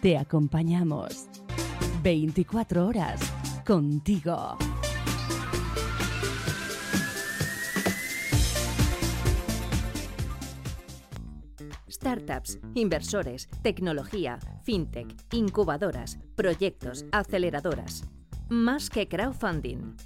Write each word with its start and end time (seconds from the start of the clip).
Te 0.00 0.16
acompañamos 0.16 1.26
24 2.04 2.86
horas 2.86 3.20
contigo. 3.66 4.56
Startups, 11.90 12.60
inversores, 12.74 13.48
tecnología, 13.62 14.38
fintech, 14.62 15.16
incubadoras, 15.32 16.20
proyectos, 16.36 17.04
aceleradoras. 17.10 18.04
Más 18.48 18.90
que 18.90 19.08
crowdfunding. 19.08 19.96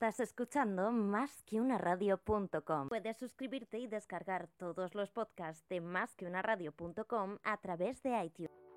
Estás 0.00 0.20
escuchando 0.20 0.92
más 0.92 1.42
que 1.42 1.60
una 1.60 1.76
radio.com. 1.76 2.88
Puedes 2.88 3.18
suscribirte 3.18 3.78
y 3.78 3.86
descargar 3.86 4.48
todos 4.56 4.94
los 4.94 5.10
podcasts 5.10 5.68
de 5.68 5.82
más 5.82 6.16
que 6.16 6.24
una 6.24 6.40
radio.com 6.40 7.36
a 7.44 7.58
través 7.58 8.02
de 8.02 8.24
iTunes. 8.24 8.69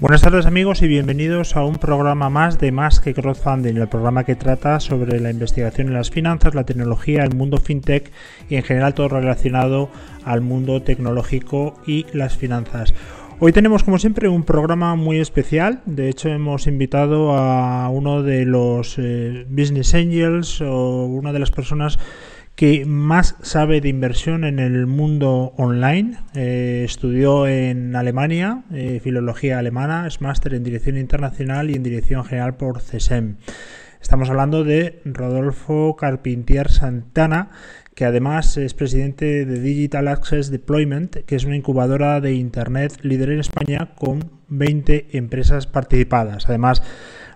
Buenas 0.00 0.22
tardes 0.22 0.46
amigos 0.46 0.80
y 0.80 0.88
bienvenidos 0.88 1.54
a 1.56 1.64
un 1.64 1.76
programa 1.76 2.30
más 2.30 2.58
de 2.58 2.72
Más 2.72 3.00
que 3.00 3.12
Crowdfunding, 3.12 3.76
el 3.76 3.88
programa 3.88 4.24
que 4.24 4.36
trata 4.36 4.80
sobre 4.80 5.20
la 5.20 5.30
investigación 5.30 5.88
en 5.88 5.94
las 5.94 6.10
finanzas, 6.10 6.54
la 6.54 6.64
tecnología, 6.64 7.24
el 7.24 7.34
mundo 7.34 7.58
fintech 7.58 8.10
y 8.48 8.56
en 8.56 8.62
general 8.62 8.94
todo 8.94 9.08
relacionado 9.08 9.90
al 10.24 10.40
mundo 10.40 10.80
tecnológico 10.80 11.74
y 11.86 12.06
las 12.14 12.36
finanzas. 12.36 12.94
Hoy 13.40 13.52
tenemos 13.52 13.84
como 13.84 13.98
siempre 13.98 14.28
un 14.28 14.44
programa 14.44 14.94
muy 14.94 15.18
especial, 15.18 15.82
de 15.84 16.08
hecho 16.08 16.28
hemos 16.28 16.66
invitado 16.66 17.36
a 17.36 17.88
uno 17.90 18.22
de 18.22 18.46
los 18.46 18.96
eh, 18.98 19.46
Business 19.48 19.94
Angels 19.94 20.60
o 20.60 21.04
una 21.04 21.32
de 21.32 21.38
las 21.38 21.50
personas 21.50 21.98
que 22.58 22.86
más 22.86 23.36
sabe 23.40 23.80
de 23.80 23.88
inversión 23.88 24.42
en 24.42 24.58
el 24.58 24.88
mundo 24.88 25.54
online. 25.58 26.18
Eh, 26.34 26.82
estudió 26.84 27.46
en 27.46 27.94
Alemania, 27.94 28.64
eh, 28.72 28.98
filología 29.00 29.60
alemana, 29.60 30.08
es 30.08 30.20
máster 30.20 30.54
en 30.54 30.64
dirección 30.64 30.98
internacional 30.98 31.70
y 31.70 31.74
en 31.74 31.84
dirección 31.84 32.24
general 32.24 32.56
por 32.56 32.80
CESEM. 32.80 33.36
Estamos 34.02 34.28
hablando 34.28 34.64
de 34.64 35.00
Rodolfo 35.04 35.94
Carpintier 35.94 36.68
Santana, 36.68 37.50
que 37.94 38.04
además 38.04 38.56
es 38.56 38.74
presidente 38.74 39.46
de 39.46 39.60
Digital 39.60 40.08
Access 40.08 40.50
Deployment, 40.50 41.14
que 41.26 41.36
es 41.36 41.44
una 41.44 41.54
incubadora 41.54 42.20
de 42.20 42.34
Internet 42.34 42.98
líder 43.02 43.30
en 43.30 43.38
España 43.38 43.90
con 43.94 44.32
20 44.48 45.16
empresas 45.16 45.68
participadas. 45.68 46.48
Además, 46.48 46.82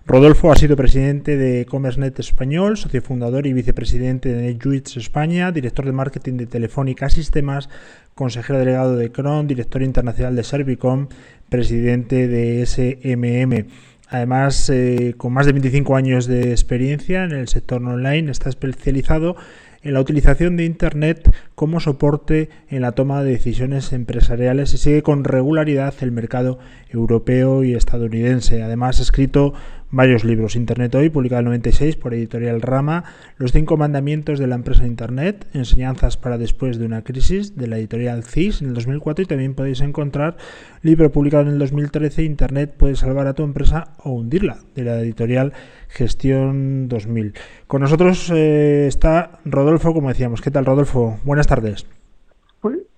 Rodolfo 0.05 0.50
ha 0.50 0.56
sido 0.56 0.75
presidente 0.75 1.36
de 1.36 1.64
CommerceNet 1.64 2.19
Español, 2.19 2.77
socio 2.77 3.00
fundador 3.03 3.47
y 3.47 3.53
vicepresidente 3.53 4.31
de 4.31 4.42
NetJuits 4.42 4.97
España, 4.97 5.53
director 5.53 5.84
de 5.84 5.92
marketing 5.92 6.39
de 6.39 6.47
Telefónica 6.47 7.09
Sistemas, 7.09 7.69
consejero 8.17 8.59
delegado 8.59 8.97
de 8.97 9.12
Cron, 9.12 9.47
director 9.47 9.81
internacional 9.81 10.34
de 10.34 10.42
Servicom, 10.42 11.06
presidente 11.48 12.27
de 12.27 12.67
SMM. 12.67 13.69
Además, 14.09 14.69
eh, 14.71 15.15
con 15.16 15.32
más 15.32 15.47
de 15.47 15.53
25 15.53 15.94
años 15.94 16.26
de 16.26 16.50
experiencia 16.50 17.22
en 17.22 17.31
el 17.31 17.47
sector 17.47 17.82
online, 17.82 18.31
está 18.31 18.49
especializado 18.49 19.37
en 19.82 19.94
la 19.94 20.00
utilización 20.00 20.56
de 20.56 20.65
Internet 20.65 21.34
como 21.55 21.81
soporte 21.81 22.50
en 22.69 22.82
la 22.82 22.93
toma 22.93 23.22
de 23.22 23.32
decisiones 23.32 23.93
empresariales 23.93 24.75
y 24.75 24.78
sigue 24.78 25.03
con 25.03 25.25
regularidad 25.25 25.94
el 26.00 26.12
mercado 26.12 26.59
europeo 26.91 27.65
y 27.65 27.75
estadounidense. 27.75 28.62
Además, 28.62 29.00
ha 29.00 29.03
escrito 29.03 29.55
varios 29.92 30.25
libros. 30.25 30.56
Internet 30.56 30.94
Hoy, 30.97 31.10
publicado 31.10 31.41
en 31.41 31.47
el 31.47 31.50
96 31.50 31.97
por 31.97 32.14
Editorial 32.14 32.60
Rama, 32.60 33.04
Los 33.36 33.53
cinco 33.53 33.76
mandamientos 33.76 34.41
de 34.41 34.48
la 34.48 34.56
empresa 34.56 34.86
Internet, 34.86 35.47
Enseñanzas 35.53 36.16
para 36.16 36.38
después 36.38 36.78
de 36.78 36.86
una 36.86 37.03
crisis, 37.03 37.56
de 37.56 37.69
la 37.69 37.78
editorial 37.78 38.25
CIS 38.25 38.62
en 38.62 38.69
el 38.69 38.75
2004 38.75 39.22
y 39.22 39.26
también 39.26 39.54
podéis 39.54 39.81
encontrar 39.82 40.36
libro 40.81 41.12
publicado 41.12 41.44
en 41.44 41.50
el 41.50 41.58
2013, 41.58 42.25
Internet 42.25 42.75
puede 42.76 42.97
salvar 42.97 43.26
a 43.26 43.34
tu 43.34 43.44
empresa 43.44 43.94
o 43.98 44.12
hundirla, 44.12 44.58
de 44.75 44.84
la 44.84 44.98
editorial 44.98 45.52
Gestión 45.88 46.88
2000. 46.88 47.34
Con 47.66 47.82
nosotros 47.82 48.31
eh, 48.34 48.86
está 48.88 49.41
Rodolfo, 49.44 49.92
como 49.92 50.08
decíamos. 50.08 50.41
¿Qué 50.41 50.50
tal, 50.50 50.64
Rodolfo? 50.64 51.20
Buenas 51.22 51.47
tardes. 51.47 51.86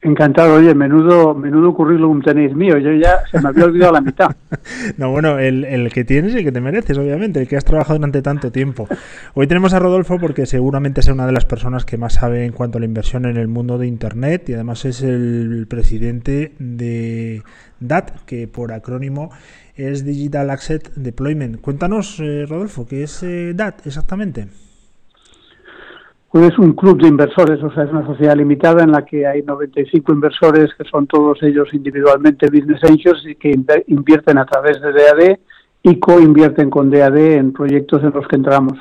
Encantado, 0.04 0.56
oye, 0.56 0.74
menudo, 0.74 1.34
menudo 1.34 1.72
currículum 1.74 2.20
tenéis 2.20 2.54
mío, 2.54 2.76
yo 2.76 2.92
ya 2.92 3.22
se 3.30 3.40
me 3.40 3.48
había 3.48 3.64
olvidado 3.64 3.94
la 3.94 4.02
mitad. 4.02 4.36
no, 4.98 5.10
bueno, 5.10 5.38
el, 5.38 5.64
el, 5.64 5.90
que 5.90 6.04
tienes 6.04 6.34
y 6.34 6.38
el 6.38 6.44
que 6.44 6.52
te 6.52 6.60
mereces, 6.60 6.98
obviamente, 6.98 7.40
el 7.40 7.48
que 7.48 7.56
has 7.56 7.64
trabajado 7.64 7.98
durante 7.98 8.20
tanto 8.20 8.52
tiempo. 8.52 8.86
Hoy 9.32 9.46
tenemos 9.46 9.72
a 9.72 9.78
Rodolfo 9.78 10.18
porque 10.18 10.44
seguramente 10.44 11.00
es 11.00 11.08
una 11.08 11.24
de 11.24 11.32
las 11.32 11.46
personas 11.46 11.86
que 11.86 11.96
más 11.96 12.12
sabe 12.12 12.44
en 12.44 12.52
cuanto 12.52 12.76
a 12.76 12.80
la 12.80 12.84
inversión 12.84 13.24
en 13.24 13.38
el 13.38 13.48
mundo 13.48 13.78
de 13.78 13.86
Internet 13.86 14.46
y 14.50 14.52
además 14.52 14.84
es 14.84 15.00
el 15.00 15.66
presidente 15.70 16.52
de 16.58 17.42
DAT, 17.80 18.26
que 18.26 18.46
por 18.46 18.74
acrónimo 18.74 19.30
es 19.74 20.04
Digital 20.04 20.50
Asset 20.50 20.92
Deployment. 20.96 21.62
Cuéntanos, 21.62 22.20
eh, 22.20 22.44
Rodolfo, 22.46 22.86
¿qué 22.86 23.04
es 23.04 23.22
eh, 23.22 23.54
DAT 23.54 23.86
exactamente? 23.86 24.48
Pues 26.34 26.50
es 26.50 26.58
un 26.58 26.72
club 26.72 27.00
de 27.00 27.06
inversores, 27.06 27.62
o 27.62 27.72
sea, 27.72 27.84
es 27.84 27.92
una 27.92 28.04
sociedad 28.04 28.36
limitada 28.36 28.82
en 28.82 28.90
la 28.90 29.04
que 29.04 29.24
hay 29.24 29.42
95 29.42 30.12
inversores 30.14 30.74
que 30.76 30.82
son 30.82 31.06
todos 31.06 31.40
ellos 31.44 31.68
individualmente 31.72 32.50
business 32.50 32.82
angels 32.82 33.24
y 33.24 33.36
que 33.36 33.56
invierten 33.86 34.38
a 34.38 34.44
través 34.44 34.80
de 34.80 34.92
DAD 34.92 35.38
y 35.84 36.00
co-invierten 36.00 36.70
con 36.70 36.90
DAD 36.90 37.16
en 37.16 37.52
proyectos 37.52 38.02
en 38.02 38.10
los 38.10 38.26
que 38.26 38.34
entramos. 38.34 38.76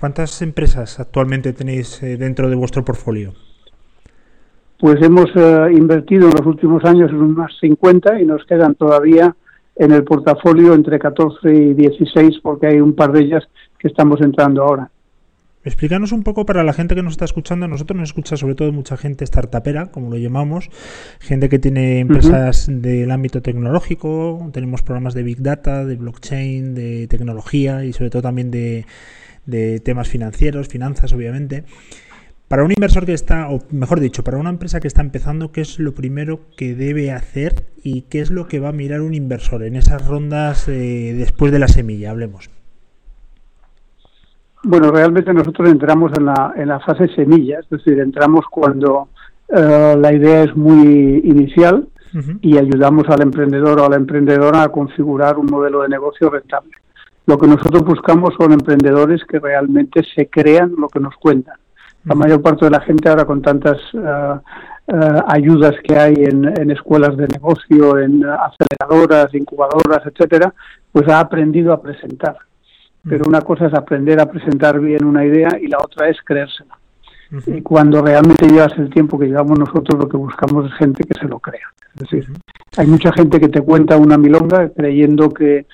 ¿Cuántas 0.00 0.42
empresas 0.42 0.98
actualmente 0.98 1.52
tenéis 1.52 2.02
eh, 2.02 2.16
dentro 2.16 2.50
de 2.50 2.56
vuestro 2.56 2.84
portfolio? 2.84 3.32
Pues 4.80 5.00
hemos 5.02 5.30
invertido 5.70 6.30
en 6.30 6.34
los 6.36 6.46
últimos 6.46 6.84
años 6.84 7.10
en 7.10 7.22
unas 7.22 7.52
50 7.60 8.20
y 8.20 8.26
nos 8.26 8.44
quedan 8.44 8.74
todavía 8.74 9.36
en 9.76 9.92
el 9.92 10.02
portafolio 10.02 10.74
entre 10.74 10.98
14 10.98 11.48
y 11.48 11.74
16 11.74 12.40
porque 12.42 12.66
hay 12.66 12.80
un 12.80 12.96
par 12.96 13.12
de 13.12 13.20
ellas 13.20 13.44
que 13.78 13.86
estamos 13.86 14.20
entrando 14.20 14.64
ahora. 14.64 14.90
Explícanos 15.62 16.12
un 16.12 16.22
poco 16.22 16.46
para 16.46 16.64
la 16.64 16.72
gente 16.72 16.94
que 16.94 17.02
nos 17.02 17.12
está 17.12 17.26
escuchando. 17.26 17.68
Nosotros 17.68 17.98
nos 17.98 18.08
escucha 18.08 18.38
sobre 18.38 18.54
todo 18.54 18.72
mucha 18.72 18.96
gente 18.96 19.26
startupera, 19.26 19.86
como 19.86 20.08
lo 20.08 20.16
llamamos, 20.16 20.70
gente 21.18 21.50
que 21.50 21.58
tiene 21.58 21.98
empresas 21.98 22.66
del 22.70 23.10
ámbito 23.10 23.42
tecnológico, 23.42 24.48
tenemos 24.54 24.80
programas 24.80 25.12
de 25.12 25.22
Big 25.22 25.42
Data, 25.42 25.84
de 25.84 25.96
blockchain, 25.96 26.74
de 26.74 27.06
tecnología 27.08 27.84
y 27.84 27.92
sobre 27.92 28.08
todo 28.08 28.22
también 28.22 28.50
de, 28.50 28.86
de 29.44 29.80
temas 29.80 30.08
financieros, 30.08 30.68
finanzas, 30.68 31.12
obviamente. 31.12 31.64
Para 32.48 32.64
un 32.64 32.72
inversor 32.72 33.04
que 33.04 33.12
está, 33.12 33.50
o 33.50 33.62
mejor 33.70 34.00
dicho, 34.00 34.24
para 34.24 34.38
una 34.38 34.50
empresa 34.50 34.80
que 34.80 34.88
está 34.88 35.02
empezando, 35.02 35.52
¿qué 35.52 35.60
es 35.60 35.78
lo 35.78 35.94
primero 35.94 36.40
que 36.56 36.74
debe 36.74 37.12
hacer 37.12 37.66
y 37.84 38.02
qué 38.02 38.20
es 38.22 38.30
lo 38.30 38.48
que 38.48 38.60
va 38.60 38.70
a 38.70 38.72
mirar 38.72 39.02
un 39.02 39.14
inversor 39.14 39.62
en 39.62 39.76
esas 39.76 40.04
rondas 40.06 40.66
eh, 40.68 41.14
después 41.16 41.52
de 41.52 41.58
la 41.58 41.68
semilla? 41.68 42.10
Hablemos. 42.10 42.50
Bueno, 44.62 44.90
realmente 44.90 45.32
nosotros 45.32 45.70
entramos 45.70 46.12
en 46.16 46.26
la, 46.26 46.52
en 46.56 46.68
la 46.68 46.80
fase 46.80 47.08
semilla, 47.14 47.60
es 47.60 47.68
decir, 47.70 47.98
entramos 47.98 48.44
cuando 48.50 49.08
eh, 49.48 49.96
la 49.98 50.12
idea 50.12 50.44
es 50.44 50.54
muy 50.54 51.22
inicial 51.24 51.88
y 52.40 52.58
ayudamos 52.58 53.08
al 53.08 53.22
emprendedor 53.22 53.78
o 53.78 53.84
a 53.86 53.88
la 53.88 53.96
emprendedora 53.96 54.64
a 54.64 54.68
configurar 54.68 55.38
un 55.38 55.46
modelo 55.46 55.82
de 55.82 55.88
negocio 55.88 56.28
rentable. 56.28 56.72
Lo 57.26 57.38
que 57.38 57.46
nosotros 57.46 57.84
buscamos 57.84 58.34
son 58.36 58.52
emprendedores 58.52 59.22
que 59.24 59.38
realmente 59.38 60.02
se 60.16 60.28
crean 60.28 60.74
lo 60.76 60.88
que 60.88 60.98
nos 60.98 61.14
cuentan 61.16 61.54
la 62.04 62.14
mayor 62.14 62.40
parte 62.40 62.64
de 62.64 62.70
la 62.70 62.80
gente 62.80 63.08
ahora 63.08 63.24
con 63.24 63.42
tantas 63.42 63.78
eh, 63.92 65.22
ayudas 65.28 65.74
que 65.84 65.96
hay 65.96 66.14
en, 66.16 66.70
escuelas 66.70 67.16
de 67.16 67.28
negocio, 67.28 67.98
en 67.98 68.24
aceleradoras, 68.24 69.32
incubadoras, 69.34 70.00
etcétera, 70.06 70.52
pues 70.92 71.08
ha 71.08 71.20
aprendido 71.20 71.72
a 71.72 71.82
presentar. 71.82 72.36
Pero 73.08 73.24
una 73.26 73.40
cosa 73.40 73.66
es 73.66 73.74
aprender 73.74 74.20
a 74.20 74.26
presentar 74.26 74.78
bien 74.78 75.04
una 75.04 75.24
idea 75.24 75.58
y 75.60 75.68
la 75.68 75.78
otra 75.78 76.08
es 76.08 76.18
creérsela. 76.22 76.78
Y 77.46 77.62
cuando 77.62 78.02
realmente 78.02 78.48
llevas 78.48 78.76
el 78.76 78.90
tiempo 78.90 79.18
que 79.18 79.26
llevamos 79.26 79.58
nosotros, 79.58 79.98
lo 79.98 80.08
que 80.08 80.16
buscamos 80.16 80.66
es 80.66 80.76
gente 80.78 81.04
que 81.04 81.18
se 81.18 81.26
lo 81.26 81.38
crea. 81.38 81.68
Es 81.94 82.00
decir, 82.02 82.26
hay 82.76 82.86
mucha 82.86 83.12
gente 83.12 83.38
que 83.38 83.48
te 83.48 83.62
cuenta 83.62 83.96
una 83.96 84.18
milonga 84.18 84.68
creyendo 84.70 85.30
que 85.30 85.66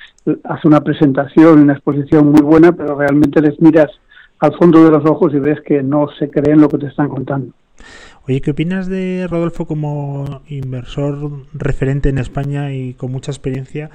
hace 0.45 0.69
una 0.69 0.83
presentación, 0.83 1.61
una 1.61 1.73
exposición 1.73 2.31
muy 2.31 2.43
buena, 2.43 2.73
pero 2.73 2.97
realmente 2.97 3.41
les 3.41 3.61
miras 3.61 3.91
al 4.39 4.55
fondo 4.57 4.85
de 4.85 4.91
los 4.91 5.05
ojos 5.07 5.33
y 5.35 5.39
ves 5.39 5.61
que 5.63 5.83
no 5.83 6.09
se 6.19 6.29
creen 6.29 6.61
lo 6.61 6.69
que 6.69 6.79
te 6.79 6.87
están 6.87 7.09
contando. 7.09 7.53
Oye, 8.29 8.41
¿qué 8.41 8.51
opinas 8.51 8.89
de 8.89 9.27
Rodolfo 9.31 9.67
como 9.67 10.43
inversor 10.49 11.47
referente 11.55 12.09
en 12.09 12.19
España 12.19 12.73
y 12.73 12.95
con 12.95 13.13
mucha 13.13 13.31
experiencia? 13.31 13.91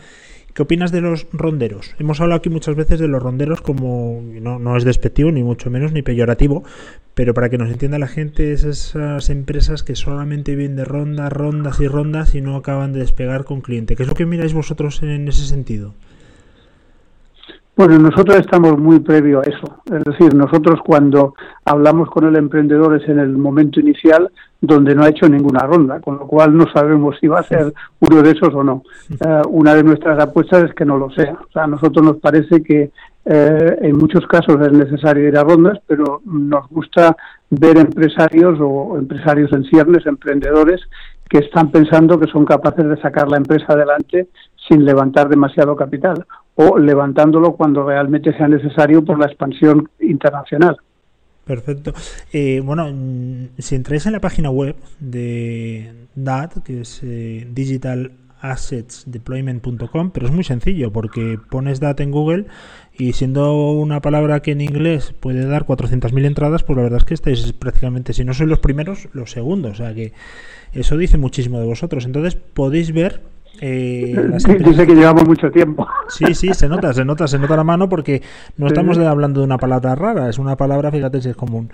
¿Qué 0.53 0.63
opinas 0.63 0.92
de 0.92 1.00
los 1.00 1.27
ronderos? 1.31 1.95
Hemos 1.98 2.19
hablado 2.19 2.39
aquí 2.39 2.50
muchas 2.50 2.75
veces 2.75 3.00
de 3.00 3.07
los 3.07 3.24
ronderos 3.24 3.62
como, 3.62 4.21
no, 4.21 4.59
no 4.59 4.75
es 4.75 4.83
despectivo, 4.83 5.31
ni 5.31 5.44
mucho 5.44 5.69
menos, 5.69 5.94
ni 5.94 6.01
peyorativo, 6.01 6.63
pero 7.13 7.33
para 7.33 7.50
que 7.50 7.57
nos 7.57 7.71
entienda 7.71 8.00
la 8.00 8.07
gente, 8.07 8.51
es 8.51 8.65
esas 8.65 9.30
empresas 9.30 9.83
que 9.83 9.95
solamente 9.95 10.56
viven 10.56 10.75
de 10.75 10.83
rondas, 10.83 11.31
rondas 11.31 11.80
y 11.80 11.88
rondas 11.88 12.36
y 12.36 12.42
no 12.42 12.57
acaban 12.57 12.92
de 12.92 13.00
despegar 13.00 13.45
con 13.45 13.62
cliente. 13.62 13.95
¿Qué 13.95 14.03
es 14.03 14.09
lo 14.09 14.15
que 14.15 14.25
miráis 14.25 14.53
vosotros 14.53 15.01
en 15.03 15.27
ese 15.30 15.45
sentido? 15.45 15.94
Bueno, 17.81 17.98
nosotros 17.98 18.38
estamos 18.38 18.78
muy 18.78 19.00
previo 19.00 19.39
a 19.39 19.42
eso. 19.42 19.81
Es 19.92 20.04
decir, 20.04 20.36
nosotros 20.36 20.81
cuando 20.86 21.33
hablamos 21.66 22.12
con 22.12 22.25
el 22.25 22.36
emprendedor 22.36 23.01
es 23.01 23.10
en 23.10 23.18
el 23.18 23.36
momento 23.36 23.80
inicial 23.80 24.30
donde 24.62 24.94
no 24.94 25.01
ha 25.01 25.10
hecho 25.10 25.28
ninguna 25.28 25.62
ronda, 25.62 26.00
con 26.00 26.19
lo 26.19 26.28
cual 26.28 26.56
no 26.56 26.72
sabemos 26.72 27.18
si 27.19 27.25
va 27.28 27.39
a 27.39 27.44
ser 27.44 27.74
uno 28.00 28.22
de 28.22 28.30
esos 28.33 28.54
o 28.54 28.63
no. 28.63 28.83
Eh, 29.10 29.42
una 29.50 29.74
de 29.74 29.83
nuestras 29.83 30.19
apuestas 30.19 30.66
es 30.66 30.75
que 30.75 30.86
no 30.86 30.95
lo 30.95 31.10
sea. 31.10 31.33
O 31.33 31.51
sea, 31.51 31.63
a 31.63 31.68
nosotros 31.68 32.06
nos 32.06 32.18
parece 32.18 32.62
que 32.62 32.92
eh, 33.25 33.78
en 33.81 33.98
muchos 33.98 34.28
casos 34.28 34.62
es 34.62 34.74
necesario 34.74 35.28
ir 35.28 35.36
a 35.36 35.44
rondas, 35.44 35.80
pero 35.88 36.22
nos 36.24 36.68
gusta 36.69 37.18
ver 37.50 37.80
empresarios 37.80 38.60
o 38.62 38.95
empresarios 39.00 39.51
en 39.54 39.63
ciernes, 39.63 40.06
emprendedores, 40.06 40.81
que 41.28 41.39
están 41.39 41.72
pensando 41.72 42.19
que 42.19 42.28
son 42.28 42.45
capaces 42.45 42.86
de 42.86 43.01
sacar 43.01 43.28
la 43.28 43.38
empresa 43.38 43.66
adelante 43.69 44.28
sin 44.68 44.86
levantar 44.86 45.30
demasiado 45.30 45.75
capital 45.75 46.25
o 46.56 46.78
levantándolo 46.78 47.54
cuando 47.54 47.86
realmente 47.86 48.36
sea 48.38 48.48
necesario 48.48 49.04
por 49.04 49.18
la 49.19 49.25
expansión 49.25 49.90
internacional. 50.00 50.78
Perfecto. 51.46 51.94
Eh, 52.31 52.62
bueno, 52.63 52.88
mm, 52.94 53.50
si 53.58 53.75
entráis 53.75 54.06
en 54.06 54.13
la 54.13 54.22
página 54.22 54.52
web 54.52 54.75
de 55.00 56.06
DAT, 56.16 56.63
que 56.63 56.81
es 56.81 57.02
eh, 57.04 57.48
digitalassetsdeployment.com, 57.52 60.12
pero 60.12 60.28
es 60.28 60.31
muy 60.31 60.44
sencillo 60.44 60.94
porque 60.94 61.40
pones 61.50 61.80
DAT 61.80 62.02
en 62.02 62.12
Google 62.12 62.46
y 62.98 63.14
siendo 63.14 63.72
una 63.72 64.02
palabra 64.02 64.42
que 64.42 64.52
en 64.52 64.62
inglés 64.62 65.16
puede 65.19 65.46
dar 65.46 65.66
400.000 65.66 66.25
entradas, 66.25 66.62
pues 66.64 66.78
la 66.78 66.84
verdad 66.84 67.00
es 67.00 67.06
que 67.06 67.16
estáis 67.16 67.54
prácticamente, 67.54 68.14
si 68.14 68.24
no 68.24 68.36
sois 68.36 68.50
los 68.50 68.60
primeros, 68.60 69.10
los 69.14 69.31
segundos. 69.31 69.72
O 69.74 69.75
sea 69.75 69.96
que 69.96 70.14
eso 70.74 70.96
dice 70.96 71.18
muchísimo 71.18 71.60
de 71.60 71.66
vosotros. 71.66 72.06
Entonces 72.06 72.36
podéis 72.36 72.94
ver 72.94 73.22
eh, 73.59 74.15
Dice 74.65 74.88
que 74.88 74.95
llevamos 74.95 75.27
mucho 75.27 75.51
tiempo. 75.51 75.88
Sí, 76.07 76.33
sí, 76.33 76.53
se 76.53 76.68
nota, 76.68 76.94
se 76.94 77.03
nota, 77.03 77.27
se 77.27 77.38
nota 77.38 77.56
la 77.56 77.63
mano 77.63 77.89
porque 77.89 78.21
no 78.57 78.68
estamos 78.68 78.98
hablando 78.98 79.42
de 79.42 79.45
una 79.45 79.57
palabra 79.57 79.95
rara, 79.95 80.30
es 80.30 80.39
una 80.39 80.56
palabra, 80.56 80.92
fíjate 80.92 81.21
si 81.21 81.30
es 81.30 81.36
común. 81.36 81.69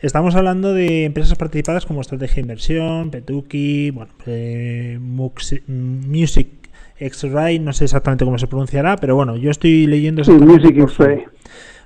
Estamos 0.00 0.34
hablando 0.34 0.72
de 0.72 1.04
empresas 1.04 1.36
participadas 1.36 1.86
como 1.86 2.00
Estrategia 2.00 2.36
de 2.36 2.40
Inversión, 2.42 3.10
Petuki, 3.10 3.90
bueno, 3.90 4.12
eh, 4.26 4.98
Music 5.00 6.48
X-Ray, 6.98 7.58
no 7.58 7.72
sé 7.72 7.84
exactamente 7.84 8.24
cómo 8.24 8.38
se 8.38 8.46
pronunciará, 8.46 8.96
pero 8.96 9.16
bueno, 9.16 9.36
yo 9.36 9.50
estoy 9.50 9.86
leyendo... 9.86 10.24
Sí, 10.24 10.32
Music 10.32 10.76
X-Ray. 10.76 11.24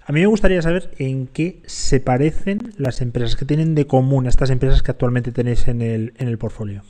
A 0.06 0.12
mí 0.12 0.20
me 0.20 0.26
gustaría 0.26 0.60
saber 0.62 0.90
en 0.98 1.26
qué 1.26 1.60
se 1.66 2.00
parecen 2.00 2.72
las 2.76 3.00
empresas, 3.00 3.36
que 3.36 3.44
tienen 3.44 3.74
de 3.74 3.86
común 3.86 4.26
estas 4.26 4.50
empresas 4.50 4.82
que 4.82 4.90
actualmente 4.90 5.32
tenéis 5.32 5.68
en 5.68 5.82
el, 5.82 6.14
en 6.18 6.28
el 6.28 6.38
portfolio 6.38 6.82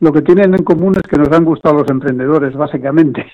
lo 0.00 0.12
que 0.12 0.22
tienen 0.22 0.54
en 0.54 0.62
común 0.62 0.94
es 0.96 1.02
que 1.02 1.16
nos 1.16 1.30
han 1.32 1.44
gustado 1.44 1.78
los 1.78 1.90
emprendedores, 1.90 2.54
básicamente. 2.54 3.26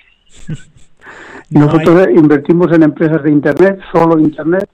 Nosotros 1.50 2.09
invertimos 2.14 2.73
en 2.73 2.82
empresas 2.82 3.23
de 3.23 3.31
Internet, 3.31 3.81
solo 3.93 4.19
Internet, 4.19 4.69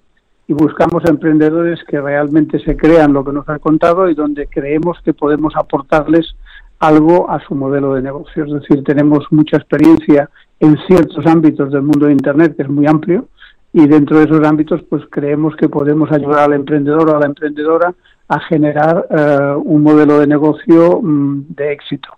y 0.47 0.53
buscamos 0.53 1.05
emprendedores 1.07 1.81
que 1.87 2.01
realmente 2.01 2.59
se 2.61 2.77
crean 2.77 3.13
lo 3.13 3.25
que 3.25 3.33
nos 3.33 3.49
han 3.49 3.59
contado 3.59 4.09
y 4.09 4.15
donde 4.15 4.47
creemos 4.47 4.99
que 5.05 5.13
podemos 5.13 5.55
aportarles 5.57 6.37
algo 6.79 7.31
a 7.31 7.41
su 7.41 7.55
modelo 7.55 7.95
de 7.95 8.03
negocio. 8.03 8.45
Es 8.45 8.53
decir, 8.53 8.85
tenemos 8.85 9.27
mucha 9.31 9.57
experiencia 9.57 10.31
en 10.61 10.77
ciertos 10.87 11.27
ámbitos 11.27 11.73
del 11.73 11.83
mundo 11.83 12.07
de 12.07 12.13
Internet, 12.13 12.57
que 12.57 12.63
es 12.63 12.69
muy 12.69 12.87
amplio, 12.87 13.29
y 13.73 13.87
dentro 13.87 14.19
de 14.19 14.25
esos 14.25 14.47
ámbitos, 14.47 14.83
pues 14.89 15.03
creemos 15.11 15.55
que 15.57 15.69
podemos 15.69 16.11
ayudar 16.11 16.45
al 16.45 16.55
emprendedor 16.55 17.11
o 17.11 17.17
a 17.17 17.21
la 17.21 17.27
emprendedora 17.27 17.95
a 18.29 18.41
generar 18.41 19.07
eh, 19.11 19.55
un 19.65 19.83
modelo 19.83 20.21
de 20.21 20.27
negocio 20.27 21.01
mm, 21.03 21.47
de 21.55 21.73
éxito. 21.73 22.09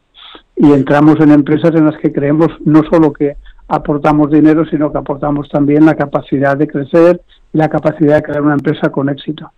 Y 0.57 0.73
entramos 0.73 1.21
en 1.21 1.31
empresas 1.31 1.75
en 1.75 1.87
las 1.87 1.97
que 1.99 2.13
creemos 2.13 2.49
no 2.65 2.83
solo 2.91 3.13
que 3.13 3.37
aportamos 3.69 4.31
dinero, 4.31 4.65
sino 4.67 4.93
que 4.93 4.99
aportamos 4.99 5.49
también 5.49 5.87
la 5.87 5.95
capacidad 5.95 6.57
de 6.57 6.67
crecer 6.67 7.23
y 7.53 7.59
la 7.59 7.69
capacidad 7.69 8.17
de 8.17 8.23
crear 8.23 8.43
una 8.43 8.55
empresa 8.55 8.91
con 8.91 9.09
éxito. 9.09 9.51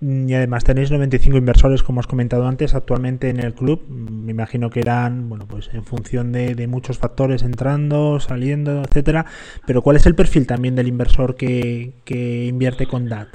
Y 0.00 0.34
además 0.34 0.64
tenéis 0.64 0.90
95 0.90 1.36
inversores, 1.36 1.82
como 1.82 2.00
has 2.00 2.06
comentado 2.06 2.46
antes, 2.46 2.74
actualmente 2.74 3.28
en 3.28 3.38
el 3.38 3.54
club. 3.54 3.82
Me 3.88 4.32
imagino 4.32 4.70
que 4.70 4.80
eran, 4.80 5.28
bueno, 5.28 5.46
pues 5.46 5.70
en 5.72 5.84
función 5.84 6.32
de, 6.32 6.66
muchos 6.66 6.98
factores 6.98 7.42
entrando, 7.42 8.18
saliendo, 8.18 8.82
etcétera. 8.82 9.26
Pero 9.66 9.82
¿cuál 9.82 9.96
es 9.96 10.06
el 10.06 10.14
perfil 10.14 10.46
también 10.46 10.74
del 10.74 10.88
inversor 10.88 11.36
que, 11.36 11.92
que 12.04 12.46
invierte 12.46 12.86
con 12.86 13.08
DAT? 13.08 13.28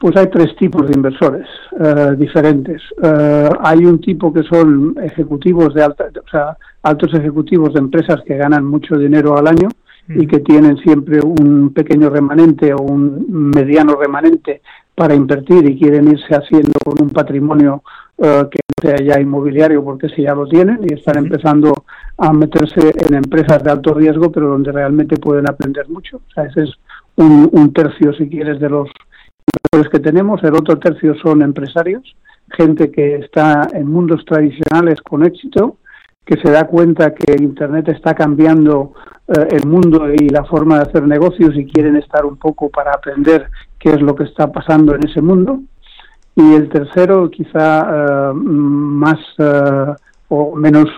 Pues 0.00 0.16
hay 0.16 0.30
tres 0.30 0.56
tipos 0.56 0.88
de 0.88 0.96
inversores 0.96 1.46
eh, 1.78 2.14
diferentes. 2.16 2.80
Eh, 3.02 3.50
hay 3.60 3.84
un 3.84 4.00
tipo 4.00 4.32
que 4.32 4.42
son 4.44 4.96
ejecutivos 5.02 5.74
de 5.74 5.82
alta, 5.82 6.06
o 6.06 6.28
sea, 6.30 6.56
altos 6.82 7.12
ejecutivos 7.12 7.74
de 7.74 7.80
empresas 7.80 8.22
que 8.24 8.38
ganan 8.38 8.64
mucho 8.64 8.96
dinero 8.96 9.36
al 9.36 9.46
año 9.46 9.68
y 10.08 10.26
que 10.26 10.40
tienen 10.40 10.78
siempre 10.78 11.20
un 11.20 11.74
pequeño 11.74 12.08
remanente 12.08 12.72
o 12.72 12.78
un 12.78 13.52
mediano 13.54 13.94
remanente 13.94 14.62
para 14.94 15.14
invertir 15.14 15.68
y 15.68 15.78
quieren 15.78 16.08
irse 16.10 16.34
haciendo 16.34 16.72
con 16.82 16.94
un 16.98 17.10
patrimonio 17.10 17.82
eh, 18.16 18.44
que 18.50 18.58
no 18.58 18.90
sea 18.90 19.04
ya 19.04 19.20
inmobiliario 19.20 19.84
porque 19.84 20.08
si 20.08 20.22
ya 20.22 20.34
lo 20.34 20.48
tienen 20.48 20.80
y 20.88 20.94
están 20.94 21.18
empezando 21.18 21.84
a 22.16 22.32
meterse 22.32 22.90
en 23.06 23.14
empresas 23.14 23.62
de 23.62 23.70
alto 23.70 23.92
riesgo 23.92 24.32
pero 24.32 24.48
donde 24.48 24.72
realmente 24.72 25.18
pueden 25.18 25.46
aprender 25.46 25.86
mucho. 25.90 26.16
O 26.16 26.32
sea, 26.34 26.44
ese 26.44 26.62
es 26.62 26.70
un 27.16 27.70
tercio, 27.74 28.14
si 28.14 28.30
quieres, 28.30 28.58
de 28.60 28.70
los 28.70 28.88
que 29.70 30.00
tenemos, 30.00 30.42
el 30.42 30.54
otro 30.54 30.80
tercio 30.80 31.14
son 31.22 31.42
empresarios, 31.42 32.02
gente 32.56 32.90
que 32.90 33.14
está 33.18 33.68
en 33.72 33.86
mundos 33.86 34.24
tradicionales 34.24 35.00
con 35.00 35.24
éxito, 35.24 35.76
que 36.24 36.40
se 36.42 36.50
da 36.50 36.66
cuenta 36.66 37.14
que 37.14 37.40
Internet 37.40 37.88
está 37.88 38.12
cambiando 38.14 38.94
eh, 39.28 39.46
el 39.52 39.68
mundo 39.68 40.12
y 40.12 40.28
la 40.28 40.42
forma 40.42 40.74
de 40.74 40.82
hacer 40.88 41.06
negocios 41.06 41.54
y 41.54 41.66
quieren 41.66 41.94
estar 41.96 42.26
un 42.26 42.36
poco 42.36 42.68
para 42.68 42.90
aprender 42.90 43.48
qué 43.78 43.90
es 43.90 44.00
lo 44.02 44.16
que 44.16 44.24
está 44.24 44.50
pasando 44.50 44.96
en 44.96 45.06
ese 45.08 45.22
mundo. 45.22 45.60
Y 46.34 46.54
el 46.54 46.68
tercero, 46.68 47.30
quizá 47.30 47.82
eh, 47.82 48.32
más 48.34 49.20
eh, 49.38 49.94
o 50.30 50.56
menos, 50.56 50.88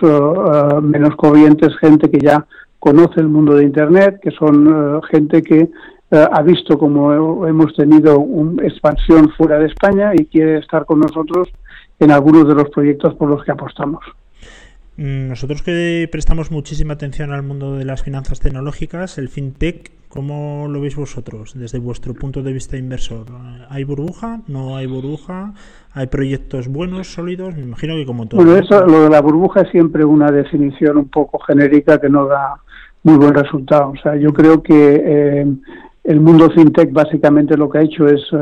menos 0.82 1.14
corrientes, 1.16 1.76
gente 1.76 2.10
que 2.10 2.20
ya 2.20 2.46
conoce 2.78 3.20
el 3.20 3.28
mundo 3.28 3.54
de 3.54 3.64
Internet, 3.64 4.18
que 4.22 4.30
son 4.30 5.00
gente 5.10 5.42
que 5.42 5.70
eh, 6.12 6.28
ha 6.30 6.42
visto 6.42 6.78
como 6.78 7.46
hemos 7.46 7.74
tenido 7.74 8.18
una 8.18 8.64
expansión 8.64 9.30
fuera 9.30 9.58
de 9.58 9.66
España 9.66 10.12
y 10.14 10.26
quiere 10.26 10.58
estar 10.58 10.84
con 10.84 11.00
nosotros 11.00 11.48
en 11.98 12.10
algunos 12.10 12.46
de 12.46 12.54
los 12.54 12.68
proyectos 12.68 13.14
por 13.14 13.30
los 13.30 13.42
que 13.42 13.52
apostamos. 13.52 14.04
Mm, 14.98 15.28
nosotros 15.28 15.62
que 15.62 16.06
prestamos 16.12 16.50
muchísima 16.50 16.94
atención 16.94 17.32
al 17.32 17.42
mundo 17.42 17.76
de 17.76 17.86
las 17.86 18.02
finanzas 18.02 18.40
tecnológicas, 18.40 19.16
el 19.16 19.30
fintech, 19.30 19.90
¿cómo 20.10 20.66
lo 20.68 20.82
veis 20.82 20.96
vosotros 20.96 21.54
desde 21.54 21.78
vuestro 21.78 22.12
punto 22.12 22.42
de 22.42 22.52
vista 22.52 22.76
inversor? 22.76 23.28
¿Hay 23.70 23.84
burbuja? 23.84 24.42
¿No 24.48 24.76
hay 24.76 24.86
burbuja? 24.86 25.54
¿Hay 25.94 26.08
proyectos 26.08 26.68
buenos, 26.68 27.10
sólidos? 27.10 27.56
Me 27.56 27.62
imagino 27.62 27.94
que 27.94 28.04
como 28.04 28.28
todo. 28.28 28.44
Bueno, 28.44 28.58
eso, 28.58 28.86
lo 28.86 29.04
de 29.04 29.08
la 29.08 29.22
burbuja 29.22 29.62
es 29.62 29.70
siempre 29.70 30.04
una 30.04 30.30
definición 30.30 30.98
un 30.98 31.08
poco 31.08 31.38
genérica 31.38 31.98
que 31.98 32.10
no 32.10 32.26
da 32.26 32.56
muy 33.02 33.16
buen 33.16 33.32
resultado. 33.32 33.92
O 33.92 33.96
sea, 34.02 34.16
yo 34.16 34.34
creo 34.34 34.62
que 34.62 35.02
eh, 35.04 35.46
el 36.04 36.20
mundo 36.20 36.50
fintech 36.50 36.92
básicamente 36.92 37.56
lo 37.56 37.70
que 37.70 37.78
ha 37.78 37.82
hecho 37.82 38.08
es 38.08 38.22
eh, 38.32 38.36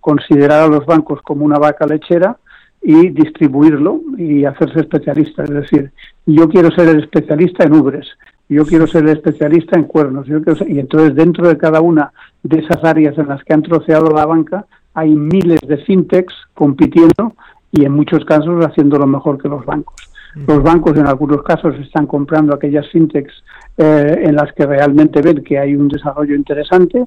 considerar 0.00 0.64
a 0.64 0.68
los 0.68 0.84
bancos 0.84 1.22
como 1.22 1.44
una 1.44 1.58
vaca 1.58 1.86
lechera 1.86 2.36
y 2.82 3.08
distribuirlo 3.10 4.00
y 4.16 4.44
hacerse 4.44 4.80
especialista. 4.80 5.44
Es 5.44 5.50
decir, 5.50 5.92
yo 6.26 6.48
quiero 6.48 6.70
ser 6.70 6.88
el 6.88 7.00
especialista 7.00 7.64
en 7.64 7.74
ubres, 7.74 8.06
yo 8.48 8.64
quiero 8.64 8.86
ser 8.86 9.04
el 9.04 9.10
especialista 9.10 9.78
en 9.78 9.84
cuernos, 9.84 10.26
yo 10.26 10.38
y 10.66 10.78
entonces 10.78 11.14
dentro 11.14 11.48
de 11.48 11.56
cada 11.56 11.80
una 11.80 12.12
de 12.42 12.58
esas 12.58 12.82
áreas 12.84 13.16
en 13.18 13.28
las 13.28 13.42
que 13.44 13.54
han 13.54 13.62
troceado 13.62 14.10
la 14.10 14.26
banca 14.26 14.66
hay 14.94 15.14
miles 15.14 15.60
de 15.66 15.78
fintechs 15.78 16.34
compitiendo 16.54 17.34
y 17.72 17.84
en 17.84 17.92
muchos 17.92 18.24
casos 18.24 18.64
haciendo 18.64 18.98
lo 18.98 19.06
mejor 19.06 19.40
que 19.40 19.48
los 19.48 19.64
bancos. 19.64 20.09
Los 20.34 20.62
bancos 20.62 20.96
en 20.96 21.06
algunos 21.06 21.42
casos 21.42 21.74
están 21.80 22.06
comprando 22.06 22.54
aquellas 22.54 22.88
fintechs 22.90 23.32
eh, 23.76 24.22
en 24.22 24.36
las 24.36 24.52
que 24.52 24.64
realmente 24.64 25.20
ven 25.22 25.42
que 25.42 25.58
hay 25.58 25.74
un 25.74 25.88
desarrollo 25.88 26.34
interesante 26.34 27.04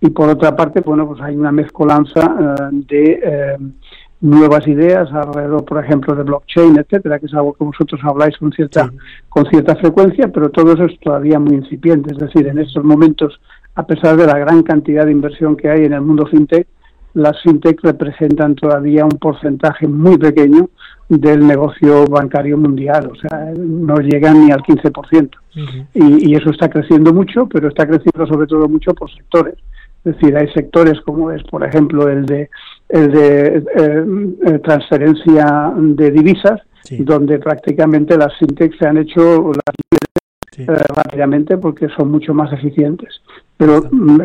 y 0.00 0.10
por 0.10 0.28
otra 0.28 0.54
parte, 0.54 0.80
bueno, 0.80 1.06
pues 1.06 1.20
hay 1.22 1.36
una 1.36 1.52
mezcolanza 1.52 2.20
eh, 2.20 2.68
de 2.72 3.20
eh, 3.22 3.56
nuevas 4.20 4.66
ideas 4.66 5.10
alrededor, 5.12 5.64
por 5.64 5.82
ejemplo, 5.82 6.14
de 6.14 6.24
blockchain, 6.24 6.76
etcétera, 6.78 7.18
que 7.18 7.26
es 7.26 7.34
algo 7.34 7.52
que 7.54 7.64
vosotros 7.64 8.00
habláis 8.04 8.36
con 8.38 8.52
cierta 8.52 8.92
con 9.28 9.46
cierta 9.46 9.76
frecuencia, 9.76 10.28
pero 10.28 10.50
todo 10.50 10.72
eso 10.72 10.84
es 10.84 10.98
todavía 11.00 11.38
muy 11.38 11.54
incipiente. 11.54 12.12
Es 12.12 12.18
decir, 12.18 12.46
en 12.46 12.58
estos 12.58 12.84
momentos, 12.84 13.40
a 13.76 13.86
pesar 13.86 14.16
de 14.16 14.26
la 14.26 14.38
gran 14.38 14.62
cantidad 14.62 15.06
de 15.06 15.12
inversión 15.12 15.56
que 15.56 15.70
hay 15.70 15.84
en 15.84 15.92
el 15.92 16.00
mundo 16.00 16.26
fintech, 16.26 16.66
las 17.14 17.40
fintech 17.42 17.80
representan 17.82 18.56
todavía 18.56 19.04
un 19.04 19.18
porcentaje 19.18 19.86
muy 19.86 20.18
pequeño 20.18 20.68
del 21.08 21.46
negocio 21.46 22.06
bancario 22.06 22.56
mundial, 22.56 23.10
o 23.12 23.14
sea, 23.14 23.52
no 23.56 23.96
llegan 23.98 24.44
ni 24.44 24.50
al 24.50 24.62
15%. 24.62 25.30
y, 25.94 26.30
y, 26.30 26.34
eso 26.34 26.50
está 26.50 26.68
creciendo 26.68 27.12
mucho, 27.12 27.46
pero 27.46 27.68
está 27.68 27.86
creciendo 27.86 28.26
sobre 28.26 28.46
todo 28.46 28.68
mucho 28.68 28.94
por 28.94 29.10
sectores. 29.10 29.54
Es 30.04 30.16
decir, 30.16 30.36
hay 30.36 30.48
sectores 30.52 31.00
como 31.00 31.30
es, 31.30 31.42
por 31.44 31.64
ejemplo, 31.64 32.08
el 32.08 32.26
de, 32.26 32.50
el 32.90 33.10
de 33.10 33.56
eh, 33.56 33.64
eh, 34.46 34.58
transferencia 34.58 35.72
de 35.76 36.10
divisas, 36.10 36.60
donde 36.98 37.38
prácticamente 37.38 38.16
las 38.18 38.36
fintechs 38.38 38.76
se 38.78 38.86
han 38.86 38.98
hecho 38.98 39.50
las 39.52 39.74
eh, 40.58 40.66
rápidamente 40.66 41.56
porque 41.56 41.88
son 41.96 42.10
mucho 42.10 42.34
más 42.34 42.52
eficientes. 42.52 43.22
Pero 43.56 43.82
mm, 43.90 44.20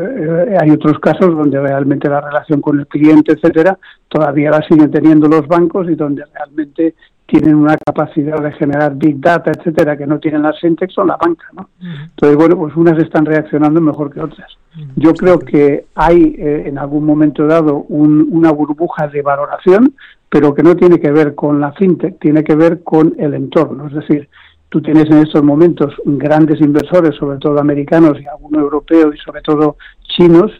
hay 0.59 0.71
otros 0.71 0.99
casos 0.99 1.35
donde 1.35 1.59
realmente 1.59 2.09
la 2.09 2.21
relación 2.21 2.61
con 2.61 2.79
el 2.79 2.87
cliente, 2.87 3.33
etcétera, 3.33 3.77
todavía 4.07 4.51
la 4.51 4.61
siguen 4.67 4.91
teniendo 4.91 5.27
los 5.27 5.47
bancos 5.47 5.89
y 5.89 5.95
donde 5.95 6.23
realmente 6.33 6.95
tienen 7.29 7.55
una 7.55 7.77
capacidad 7.77 8.41
de 8.41 8.51
generar 8.53 8.95
big 8.95 9.19
data, 9.19 9.51
etcétera, 9.51 9.95
que 9.95 10.07
no 10.07 10.19
tienen 10.19 10.41
las 10.41 10.59
fintechs 10.59 10.93
son 10.93 11.07
la 11.07 11.17
banca, 11.17 11.45
¿no? 11.53 11.69
Entonces, 11.79 12.35
bueno, 12.35 12.57
pues 12.57 12.75
unas 12.75 12.97
están 12.97 13.25
reaccionando 13.25 13.79
mejor 13.79 14.11
que 14.11 14.19
otras. 14.19 14.51
Yo 14.95 15.13
creo 15.13 15.39
que 15.39 15.85
hay 15.95 16.35
eh, 16.37 16.63
en 16.65 16.77
algún 16.77 17.05
momento 17.05 17.45
dado 17.45 17.85
una 17.89 18.51
burbuja 18.51 19.07
de 19.07 19.21
valoración, 19.21 19.93
pero 20.29 20.53
que 20.53 20.63
no 20.63 20.75
tiene 20.75 20.99
que 20.99 21.11
ver 21.11 21.35
con 21.35 21.59
la 21.59 21.71
fintech, 21.73 22.19
tiene 22.19 22.43
que 22.43 22.55
ver 22.55 22.83
con 22.83 23.13
el 23.17 23.33
entorno. 23.33 23.87
Es 23.87 23.93
decir, 23.93 24.29
tú 24.69 24.81
tienes 24.81 25.05
en 25.05 25.19
estos 25.19 25.43
momentos 25.43 25.93
grandes 26.05 26.61
inversores, 26.61 27.15
sobre 27.15 27.39
todo 27.39 27.59
americanos 27.59 28.19
y 28.21 28.27
algunos 28.27 28.61
europeos 28.61 29.15
y 29.15 29.17
sobre 29.19 29.41
todo 29.41 29.77
chinos, 30.03 30.51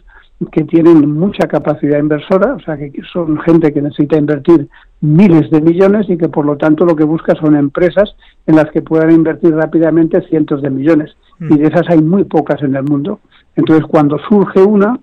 que 0.52 0.64
tienen 0.64 1.12
mucha 1.12 1.46
capacidad 1.46 1.98
inversora, 1.98 2.54
o 2.54 2.60
sea, 2.60 2.76
que 2.76 2.92
son 3.12 3.38
gente 3.40 3.72
que 3.72 3.82
necesita 3.82 4.16
invertir 4.16 4.68
miles 5.02 5.50
de 5.50 5.60
millones 5.60 6.08
y 6.08 6.16
que 6.16 6.28
por 6.28 6.46
lo 6.46 6.56
tanto 6.56 6.86
lo 6.86 6.96
que 6.96 7.04
busca 7.04 7.34
son 7.34 7.56
empresas 7.56 8.14
en 8.46 8.56
las 8.56 8.70
que 8.70 8.80
puedan 8.80 9.10
invertir 9.10 9.54
rápidamente 9.54 10.22
cientos 10.28 10.62
de 10.62 10.70
millones. 10.70 11.14
Y 11.40 11.56
de 11.56 11.68
esas 11.68 11.88
hay 11.88 12.02
muy 12.02 12.24
pocas 12.24 12.62
en 12.62 12.74
el 12.74 12.84
mundo. 12.84 13.20
Entonces, 13.56 13.86
cuando 13.86 14.18
surge 14.28 14.62
una, 14.62 14.98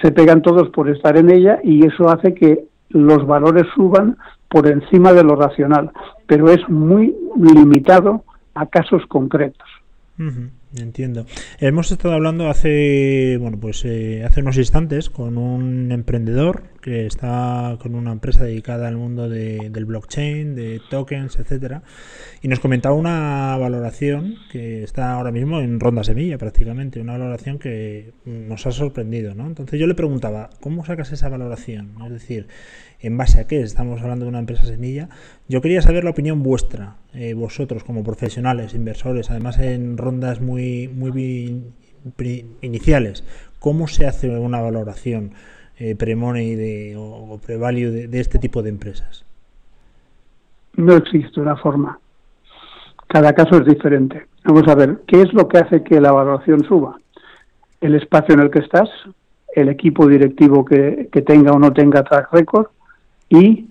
se 0.00 0.10
pegan 0.10 0.42
todos 0.42 0.70
por 0.70 0.88
estar 0.88 1.16
en 1.16 1.30
ella 1.30 1.60
y 1.62 1.86
eso 1.86 2.08
hace 2.08 2.34
que 2.34 2.64
los 2.88 3.26
valores 3.26 3.66
suban 3.74 4.16
por 4.52 4.66
encima 4.68 5.14
de 5.14 5.24
lo 5.24 5.34
racional, 5.34 5.90
pero 6.26 6.50
es 6.50 6.60
muy 6.68 7.16
limitado 7.36 8.22
a 8.54 8.66
casos 8.66 9.02
concretos. 9.08 9.66
Entiendo. 10.76 11.26
Hemos 11.58 11.90
estado 11.90 12.14
hablando 12.14 12.48
hace, 12.48 13.36
bueno, 13.40 13.58
pues 13.60 13.84
eh, 13.84 14.24
hace 14.24 14.40
unos 14.40 14.56
instantes 14.56 15.10
con 15.10 15.36
un 15.36 15.90
emprendedor 15.90 16.62
que 16.80 17.06
está 17.06 17.76
con 17.80 17.94
una 17.94 18.12
empresa 18.12 18.44
dedicada 18.44 18.88
al 18.88 18.96
mundo 18.96 19.28
de, 19.28 19.68
del 19.70 19.84
blockchain, 19.84 20.54
de 20.54 20.80
tokens, 20.88 21.38
etcétera, 21.38 21.82
y 22.40 22.48
nos 22.48 22.60
comentaba 22.60 22.94
una 22.94 23.56
valoración 23.58 24.36
que 24.50 24.82
está 24.82 25.12
ahora 25.12 25.30
mismo 25.30 25.60
en 25.60 25.80
ronda 25.80 26.04
semilla 26.04 26.38
prácticamente, 26.38 27.00
una 27.00 27.12
valoración 27.12 27.58
que 27.58 28.12
nos 28.24 28.66
ha 28.66 28.72
sorprendido, 28.72 29.34
¿no? 29.34 29.46
Entonces 29.46 29.78
yo 29.80 29.86
le 29.86 29.94
preguntaba, 29.94 30.50
¿cómo 30.60 30.84
sacas 30.84 31.12
esa 31.12 31.28
valoración? 31.28 31.94
Es 32.04 32.12
decir, 32.12 32.46
¿en 33.02 33.16
base 33.16 33.40
a 33.40 33.46
qué? 33.46 33.60
Estamos 33.60 34.00
hablando 34.00 34.24
de 34.24 34.30
una 34.30 34.38
empresa 34.38 34.64
semilla. 34.64 35.08
Yo 35.48 35.60
quería 35.60 35.82
saber 35.82 36.04
la 36.04 36.10
opinión 36.10 36.42
vuestra, 36.42 36.96
eh, 37.12 37.34
vosotros 37.34 37.84
como 37.84 38.02
profesionales, 38.02 38.74
inversores, 38.74 39.30
además 39.30 39.58
en 39.58 39.98
rondas 39.98 40.40
muy, 40.40 40.88
muy 40.88 41.62
iniciales. 42.62 43.24
¿Cómo 43.58 43.88
se 43.88 44.06
hace 44.06 44.30
una 44.30 44.60
valoración? 44.60 45.32
eh, 45.82 45.96
pre-money 45.96 46.54
de, 46.54 46.94
o, 46.96 47.40
pre-value 47.44 47.90
de, 48.08 48.20
este 48.20 48.38
tipo 48.38 48.62
de 48.62 48.70
empresas? 48.70 49.24
No 50.76 50.94
existe 50.94 51.40
una 51.40 51.56
forma. 51.56 51.98
Cada 53.08 53.32
caso 53.32 53.58
es 53.58 53.66
diferente. 53.66 54.26
Vamos 54.44 54.66
a 54.68 54.76
ver, 54.76 55.00
¿qué 55.06 55.22
es 55.22 55.32
lo 55.32 55.48
que 55.48 55.58
hace 55.58 55.82
que 55.82 56.00
la 56.00 56.12
valoración 56.12 56.64
suba? 56.64 56.98
El 57.80 57.96
espacio 57.96 58.34
en 58.34 58.40
el 58.40 58.50
que 58.50 58.60
estás, 58.60 58.88
el 59.56 59.68
equipo 59.68 60.06
directivo 60.06 60.64
que, 60.64 61.08
tenga 61.26 61.52
o 61.52 61.58
no 61.58 61.72
tenga 61.72 62.04
track 62.04 62.32
record 62.32 62.68
y 63.32 63.66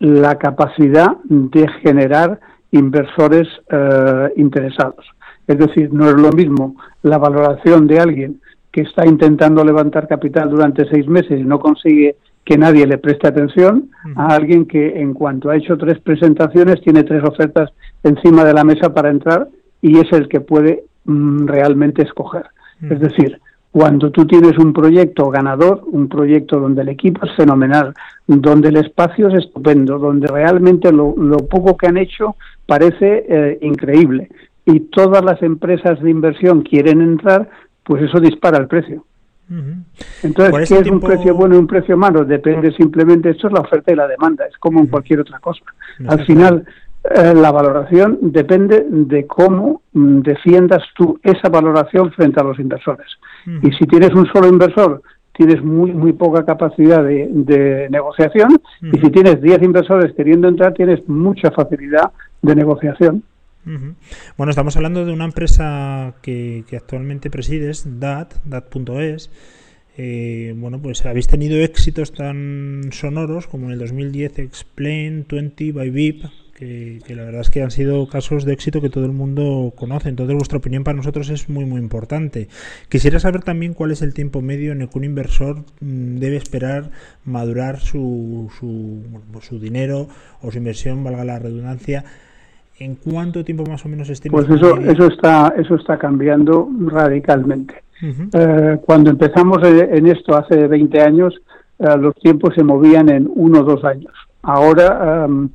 la 0.00 0.36
capacidad 0.36 1.16
de 1.24 1.66
generar 1.82 2.38
inversores 2.70 3.48
eh, 3.70 4.28
interesados. 4.36 5.06
Es 5.46 5.58
decir, 5.58 5.92
no 5.92 6.08
es 6.08 6.14
lo 6.14 6.30
mismo 6.30 6.76
la 7.02 7.18
valoración 7.18 7.86
de 7.86 8.00
alguien 8.00 8.40
que 8.70 8.82
está 8.82 9.06
intentando 9.06 9.64
levantar 9.64 10.06
capital 10.06 10.50
durante 10.50 10.88
seis 10.90 11.06
meses 11.06 11.40
y 11.40 11.44
no 11.44 11.58
consigue 11.58 12.16
que 12.44 12.58
nadie 12.58 12.86
le 12.86 12.98
preste 12.98 13.28
atención, 13.28 13.90
a 14.16 14.34
alguien 14.34 14.66
que 14.66 15.00
en 15.00 15.14
cuanto 15.14 15.48
ha 15.48 15.56
hecho 15.56 15.78
tres 15.78 16.00
presentaciones 16.00 16.80
tiene 16.82 17.04
tres 17.04 17.22
ofertas 17.22 17.70
encima 18.02 18.44
de 18.44 18.52
la 18.52 18.64
mesa 18.64 18.92
para 18.92 19.10
entrar 19.10 19.48
y 19.80 19.98
es 19.98 20.12
el 20.12 20.28
que 20.28 20.40
puede 20.40 20.84
mm, 21.04 21.46
realmente 21.46 22.02
escoger. 22.02 22.46
Es 22.82 22.98
decir, 22.98 23.40
cuando 23.72 24.10
tú 24.10 24.26
tienes 24.26 24.58
un 24.58 24.74
proyecto 24.74 25.30
ganador, 25.30 25.82
un 25.86 26.08
proyecto 26.08 26.60
donde 26.60 26.82
el 26.82 26.90
equipo 26.90 27.24
es 27.24 27.34
fenomenal, 27.34 27.94
donde 28.26 28.68
el 28.68 28.76
espacio 28.76 29.28
es 29.28 29.44
estupendo, 29.44 29.98
donde 29.98 30.26
realmente 30.26 30.92
lo, 30.92 31.14
poco 31.50 31.76
que 31.76 31.86
han 31.86 31.96
hecho 31.96 32.36
parece 32.66 33.24
eh, 33.28 33.58
increíble 33.62 34.28
y 34.66 34.80
todas 34.80 35.24
las 35.24 35.42
empresas 35.42 36.00
de 36.00 36.10
inversión 36.10 36.62
quieren 36.62 37.00
entrar, 37.00 37.48
pues 37.82 38.02
eso 38.02 38.20
dispara 38.20 38.58
el 38.58 38.68
precio. 38.68 39.04
Entonces, 40.22 40.68
¿qué 40.68 40.78
es 40.78 40.90
un 40.90 41.00
precio 41.00 41.34
bueno 41.34 41.56
y 41.56 41.58
un 41.58 41.66
precio 41.66 41.96
malo? 41.96 42.24
Depende 42.24 42.72
simplemente, 42.72 43.30
esto 43.30 43.48
es 43.48 43.52
la 43.52 43.60
oferta 43.60 43.92
y 43.92 43.96
la 43.96 44.06
demanda, 44.06 44.46
es 44.46 44.56
como 44.58 44.80
en 44.80 44.86
cualquier 44.86 45.20
otra 45.20 45.38
cosa. 45.40 45.64
Al 46.06 46.24
final, 46.24 46.64
eh, 47.04 47.34
la 47.34 47.50
valoración 47.50 48.18
depende 48.22 48.86
de 48.88 49.26
cómo 49.26 49.82
mm, 49.92 50.20
defiendas 50.20 50.84
tú 50.94 51.18
esa 51.22 51.48
valoración 51.48 52.12
frente 52.12 52.40
a 52.40 52.44
los 52.44 52.58
inversores. 52.58 53.18
Y 53.46 53.70
si 53.72 53.86
tienes 53.86 54.10
un 54.14 54.26
solo 54.26 54.48
inversor, 54.48 55.02
tienes 55.32 55.62
muy, 55.62 55.92
muy 55.92 56.12
poca 56.12 56.44
capacidad 56.44 57.02
de, 57.02 57.88
negociación, 57.90 58.60
y 58.82 58.98
si 58.98 59.10
tienes 59.10 59.40
10 59.40 59.62
inversores 59.62 60.12
queriendo 60.14 60.48
entrar, 60.48 60.74
tienes 60.74 61.06
mucha 61.08 61.50
facilidad 61.50 62.12
de 62.42 62.54
negociación. 62.54 63.22
Bueno, 64.36 64.50
estamos 64.50 64.76
hablando 64.76 65.04
de 65.04 65.12
una 65.12 65.24
empresa 65.24 66.14
que, 66.20 66.64
actualmente 66.72 67.30
presides, 67.30 68.00
DAT, 68.00 68.34
DAT.es. 68.44 69.30
Eh, 69.98 70.54
bueno, 70.56 70.80
pues 70.80 71.04
habéis 71.04 71.26
tenido 71.26 71.58
éxitos 71.58 72.12
tan 72.12 72.88
sonoros 72.92 73.46
como 73.46 73.66
en 73.66 73.72
el 73.72 73.78
2010 73.78 74.38
Explain 74.38 75.26
20 75.28 75.72
by 75.72 75.90
VIP, 75.90 76.24
que, 76.62 77.14
la 77.14 77.24
verdad 77.24 77.40
es 77.40 77.50
que 77.50 77.62
han 77.62 77.70
sido 77.70 78.06
casos 78.08 78.44
de 78.44 78.52
éxito 78.52 78.80
que 78.80 78.90
todo 78.90 79.04
el 79.04 79.12
mundo 79.12 79.72
conoce. 79.76 80.08
Entonces, 80.08 80.36
vuestra 80.36 80.58
opinión 80.58 80.84
para 80.84 80.96
nosotros 80.96 81.30
es 81.30 81.48
muy, 81.48 81.64
muy 81.64 81.80
importante. 81.80 82.48
Quisiera 82.88 83.18
saber 83.18 83.42
también 83.42 83.74
cuál 83.74 83.90
es 83.90 84.02
el 84.02 84.14
tiempo 84.14 84.40
medio 84.42 84.72
en 84.72 84.82
el 84.82 84.88
que 84.88 84.98
un 84.98 85.04
inversor 85.04 85.64
mm, 85.80 86.18
debe 86.18 86.36
esperar 86.36 86.90
madurar 87.24 87.80
su, 87.80 88.50
su, 88.58 89.02
su 89.40 89.58
dinero 89.58 90.08
o 90.40 90.50
su 90.50 90.58
inversión, 90.58 91.04
valga 91.04 91.24
la 91.24 91.38
redundancia 91.38 92.04
¿En 92.78 92.96
cuánto 92.96 93.44
tiempo 93.44 93.64
más 93.64 93.84
o 93.84 93.88
menos 93.88 94.08
estima? 94.08 94.32
Pues 94.32 94.50
eso, 94.50 94.76
eso, 94.78 95.06
está, 95.06 95.54
eso 95.56 95.76
está 95.76 95.98
cambiando 95.98 96.68
radicalmente. 96.86 97.74
Eh, 98.02 98.78
cuando 98.84 99.10
empezamos 99.10 99.58
en 99.62 100.06
esto 100.08 100.36
hace 100.36 100.66
20 100.66 101.00
años, 101.00 101.40
eh, 101.78 101.96
los 101.98 102.16
tiempos 102.16 102.54
se 102.56 102.64
movían 102.64 103.08
en 103.08 103.30
uno 103.32 103.60
o 103.60 103.62
dos 103.62 103.84
años. 103.84 104.12
Ahora 104.42 105.24
em, 105.24 105.50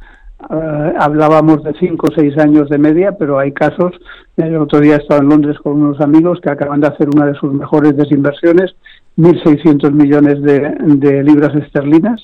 eh, 0.49 0.93
hablábamos 0.99 1.63
de 1.63 1.73
cinco 1.79 2.07
o 2.09 2.15
seis 2.15 2.37
años 2.37 2.69
de 2.69 2.77
media, 2.77 3.13
pero 3.17 3.39
hay 3.39 3.51
casos. 3.51 3.93
El 4.35 4.57
otro 4.57 4.79
día 4.79 4.97
estaba 4.97 5.21
en 5.21 5.29
Londres 5.29 5.57
con 5.63 5.81
unos 5.81 5.99
amigos 5.99 6.39
que 6.41 6.51
acaban 6.51 6.81
de 6.81 6.87
hacer 6.87 7.07
una 7.13 7.25
de 7.25 7.35
sus 7.35 7.53
mejores 7.53 7.97
desinversiones 7.97 8.75
1.600 9.17 9.91
millones 9.91 10.41
de, 10.43 11.23
libras 11.23 11.55
esterlinas 11.55 12.21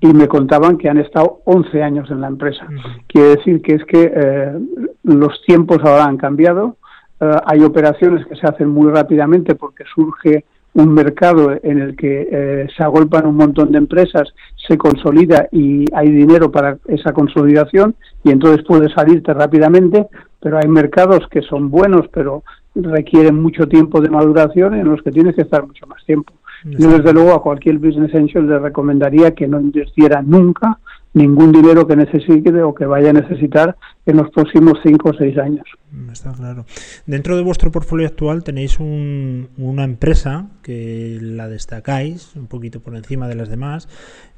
y 0.00 0.06
me 0.06 0.26
contaban 0.26 0.78
que 0.78 0.88
han 0.88 0.96
estado 0.96 1.42
11 1.44 1.82
años 1.82 2.10
en 2.10 2.22
la 2.22 2.28
empresa. 2.28 2.66
Quiere 3.06 3.36
decir 3.36 3.60
que 3.60 3.74
es 3.74 3.84
que 3.84 4.10
eh, 4.14 4.58
los 5.02 5.42
tiempos 5.42 5.78
ahora 5.84 6.04
han 6.04 6.16
cambiado, 6.16 6.76
eh, 7.20 7.30
hay 7.44 7.60
operaciones 7.62 8.26
que 8.26 8.36
se 8.36 8.46
hacen 8.46 8.68
muy 8.68 8.90
rápidamente 8.90 9.54
porque 9.54 9.84
surge 9.94 10.46
un 10.74 10.94
mercado 10.94 11.58
en 11.62 11.80
el 11.80 11.96
que 11.96 12.28
eh, 12.30 12.68
se 12.76 12.82
agolpan 12.82 13.26
un 13.26 13.36
montón 13.36 13.72
de 13.72 13.78
empresas, 13.78 14.28
se 14.68 14.78
consolida 14.78 15.48
y 15.50 15.84
hay 15.92 16.10
dinero 16.10 16.50
para 16.50 16.78
esa 16.86 17.12
consolidación 17.12 17.96
y 18.22 18.30
entonces 18.30 18.64
puede 18.64 18.88
salirte 18.92 19.34
rápidamente, 19.34 20.06
pero 20.40 20.58
hay 20.58 20.68
mercados 20.68 21.26
que 21.30 21.42
son 21.42 21.70
buenos 21.70 22.06
pero 22.12 22.44
requieren 22.74 23.42
mucho 23.42 23.66
tiempo 23.66 24.00
de 24.00 24.10
maduración 24.10 24.74
en 24.74 24.88
los 24.88 25.02
que 25.02 25.10
tienes 25.10 25.34
que 25.34 25.42
estar 25.42 25.66
mucho 25.66 25.86
más 25.86 26.04
tiempo. 26.04 26.32
Yo 26.64 26.90
desde 26.90 27.12
luego 27.12 27.32
a 27.32 27.42
cualquier 27.42 27.78
business 27.78 28.14
angel 28.14 28.46
le 28.46 28.58
recomendaría 28.58 29.34
que 29.34 29.48
no 29.48 29.60
invirtiera 29.60 30.22
nunca 30.22 30.78
ningún 31.12 31.52
dinero 31.52 31.86
que 31.86 31.96
necesite 31.96 32.62
o 32.62 32.74
que 32.74 32.86
vaya 32.86 33.10
a 33.10 33.12
necesitar 33.12 33.76
en 34.06 34.16
los 34.16 34.30
próximos 34.30 34.78
cinco 34.82 35.10
o 35.10 35.14
seis 35.14 35.36
años. 35.38 35.64
Mm, 35.90 36.10
está 36.10 36.32
claro. 36.32 36.64
Dentro 37.06 37.36
de 37.36 37.42
vuestro 37.42 37.70
portfolio 37.70 38.06
actual 38.06 38.44
tenéis 38.44 38.78
una 38.78 39.84
empresa 39.84 40.48
que 40.62 41.18
la 41.20 41.48
destacáis 41.48 42.34
un 42.36 42.46
poquito 42.46 42.80
por 42.80 42.94
encima 42.94 43.28
de 43.28 43.34
las 43.34 43.48
demás, 43.48 43.88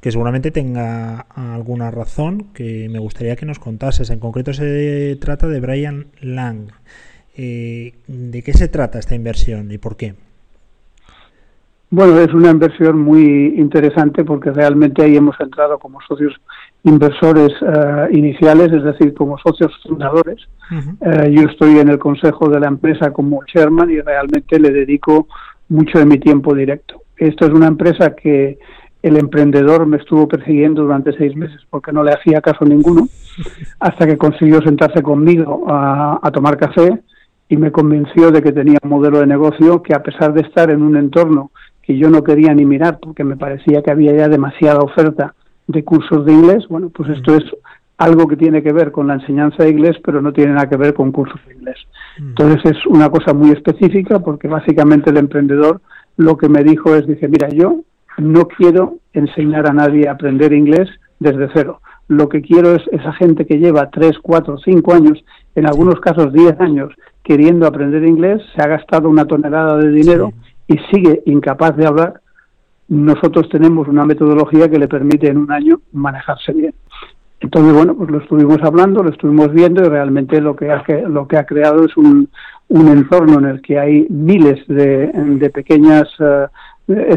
que 0.01 0.11
seguramente 0.11 0.51
tenga 0.51 1.21
alguna 1.21 1.91
razón 1.91 2.49
que 2.55 2.89
me 2.89 2.99
gustaría 2.99 3.37
que 3.37 3.47
nos 3.47 3.59
contases. 3.59 4.11
En 4.11 4.19
concreto 4.19 4.53
se 4.53 5.17
trata 5.21 5.49
de 5.49 5.61
Brian 5.61 6.07
Lang. 6.21 6.71
Eh, 7.35 7.95
¿De 8.07 8.43
qué 8.43 8.53
se 8.53 8.69
trata 8.69 8.99
esta 8.99 9.15
inversión 9.15 9.71
y 9.73 9.79
por 9.79 9.97
qué? 9.97 10.15
Bueno, 11.93 12.19
es 12.21 12.33
una 12.33 12.51
inversión 12.51 13.03
muy 13.03 13.53
interesante 13.59 14.25
porque 14.25 14.51
realmente 14.51 15.03
ahí 15.03 15.15
hemos 15.15 15.39
entrado 15.39 15.79
como 15.79 16.01
socios 16.09 16.33
inversores 16.85 17.51
eh, 17.61 18.09
iniciales, 18.13 18.73
es 18.73 18.83
decir, 18.83 19.13
como 19.13 19.37
socios 19.37 19.71
fundadores. 19.87 20.39
Eh, 20.71 21.31
yo 21.33 21.43
estoy 21.43 21.81
en 21.81 21.91
el 21.91 21.99
consejo 21.99 22.49
de 22.49 22.61
la 22.61 22.69
empresa 22.69 23.13
como 23.13 23.45
chairman 23.45 23.91
y 23.91 24.01
realmente 24.01 24.59
le 24.59 24.71
dedico 24.71 25.29
mucho 25.69 25.99
de 25.99 26.07
mi 26.07 26.17
tiempo 26.17 26.55
directo. 26.55 27.03
Esto 27.19 27.45
es 27.45 27.53
una 27.53 27.67
empresa 27.67 28.17
que 28.17 28.59
el 29.03 29.19
emprendedor 29.19 29.85
me 29.85 29.99
estuvo 29.99 30.27
persiguiendo 30.27 30.85
durante 30.85 31.15
seis 31.19 31.37
meses 31.37 31.61
porque 31.69 31.93
no 31.93 32.03
le 32.03 32.13
hacía 32.13 32.41
caso 32.41 32.65
ninguno, 32.65 33.07
hasta 33.81 34.07
que 34.07 34.17
consiguió 34.17 34.63
sentarse 34.63 35.03
conmigo 35.03 35.67
a 35.69 36.31
tomar 36.33 36.57
café 36.57 37.03
y 37.53 37.59
me 37.59 37.71
convenció 37.71 38.31
de 38.31 38.41
que 38.41 38.51
tenía 38.51 38.79
un 38.83 38.89
modelo 38.89 39.19
de 39.19 39.27
negocio 39.27 39.83
que 39.83 39.95
a 39.95 40.03
pesar 40.03 40.33
de 40.33 40.41
estar 40.41 40.71
en 40.71 40.81
un 40.81 40.97
entorno 40.97 41.51
que 41.93 41.99
yo 41.99 42.09
no 42.09 42.23
quería 42.25 42.55
ni 42.55 42.65
mirar 42.65 42.99
porque 43.01 43.25
me 43.25 43.37
parecía 43.37 43.83
que 43.83 43.91
había 43.91 44.15
ya 44.15 44.29
demasiada 44.29 44.81
oferta 44.81 45.35
de 45.67 45.85
cursos 45.85 46.25
de 46.25 46.33
inglés. 46.33 46.67
Bueno, 46.69 46.91
pues 46.91 47.11
esto 47.11 47.37
es 47.37 47.45
algo 47.99 48.27
que 48.27 48.37
tiene 48.37 48.63
que 48.63 48.73
ver 48.73 48.91
con 48.93 49.07
la 49.07 49.15
enseñanza 49.15 49.65
de 49.65 49.71
inglés, 49.71 49.97
pero 50.03 50.23
no 50.23 50.33
tiene 50.33 50.53
nada 50.53 50.69
que 50.69 50.77
ver 50.77 50.95
con 50.95 51.13
cursos 51.13 51.41
de 51.47 51.55
inglés. 51.55 51.77
Entonces 52.19 52.73
es 52.73 52.87
una 52.87 53.11
cosa 53.11 53.35
muy 53.35 53.51
específica 53.51 54.21
porque 54.21 54.49
básicamente 54.49 55.11
el 55.11 55.19
emprendedor 55.19 55.81
lo 56.17 56.37
que 56.37 56.49
me 56.49 56.63
dijo 56.63 56.95
es, 56.95 57.07
dice, 57.07 57.29
mira, 57.29 57.49
yo 57.49 57.81
no 58.19 58.49
quiero 58.49 58.97
enseñar 59.13 59.69
a 59.69 59.73
nadie 59.73 60.09
a 60.09 60.13
aprender 60.13 60.53
inglés 60.53 60.89
desde 61.19 61.49
cero. 61.55 61.81
Lo 62.09 62.29
que 62.29 62.43
quiero 62.43 62.75
es 62.75 62.83
esa 62.91 63.13
gente 63.13 63.47
que 63.47 63.59
lleva 63.59 63.91
tres, 63.91 64.19
cuatro, 64.21 64.59
cinco 64.59 64.95
años, 64.95 65.25
en 65.55 65.67
algunos 65.67 66.01
casos 66.01 66.33
diez 66.33 66.59
años, 66.61 66.93
queriendo 67.23 67.67
aprender 67.67 68.05
inglés, 68.05 68.43
se 68.55 68.63
ha 68.63 68.67
gastado 68.67 69.09
una 69.09 69.27
tonelada 69.27 69.77
de 69.77 69.91
dinero 69.91 70.33
y 70.73 70.79
sigue 70.91 71.23
incapaz 71.27 71.77
de 71.77 71.87
hablar, 71.87 72.21
nosotros 72.89 73.49
tenemos 73.49 73.89
una 73.89 74.05
metodología 74.05 74.69
que 74.69 74.79
le 74.79 74.89
permite 74.89 75.29
en 75.29 75.39
un 75.39 75.53
año 75.53 75.81
manejarse 75.93 76.53
bien. 76.53 76.75
Entonces, 77.41 77.75
bueno, 77.75 77.97
pues 77.97 78.11
lo 78.11 78.19
estuvimos 78.19 78.59
hablando, 78.63 79.03
lo 79.03 79.11
estuvimos 79.11 79.53
viendo 79.53 79.83
y 79.83 79.89
realmente 79.89 80.41
lo 80.41 80.55
que 80.55 80.71
ha, 80.71 80.85
lo 81.09 81.27
que 81.27 81.37
ha 81.37 81.45
creado 81.45 81.85
es 81.85 81.97
un, 81.97 82.29
un 82.69 82.89
entorno 82.89 83.39
en 83.41 83.47
el 83.47 83.63
que 83.63 83.79
hay 83.79 84.07
miles 84.09 84.67
de, 84.69 85.09
de 85.09 85.51
pequeñas 85.51 86.09
uh, 86.21 86.47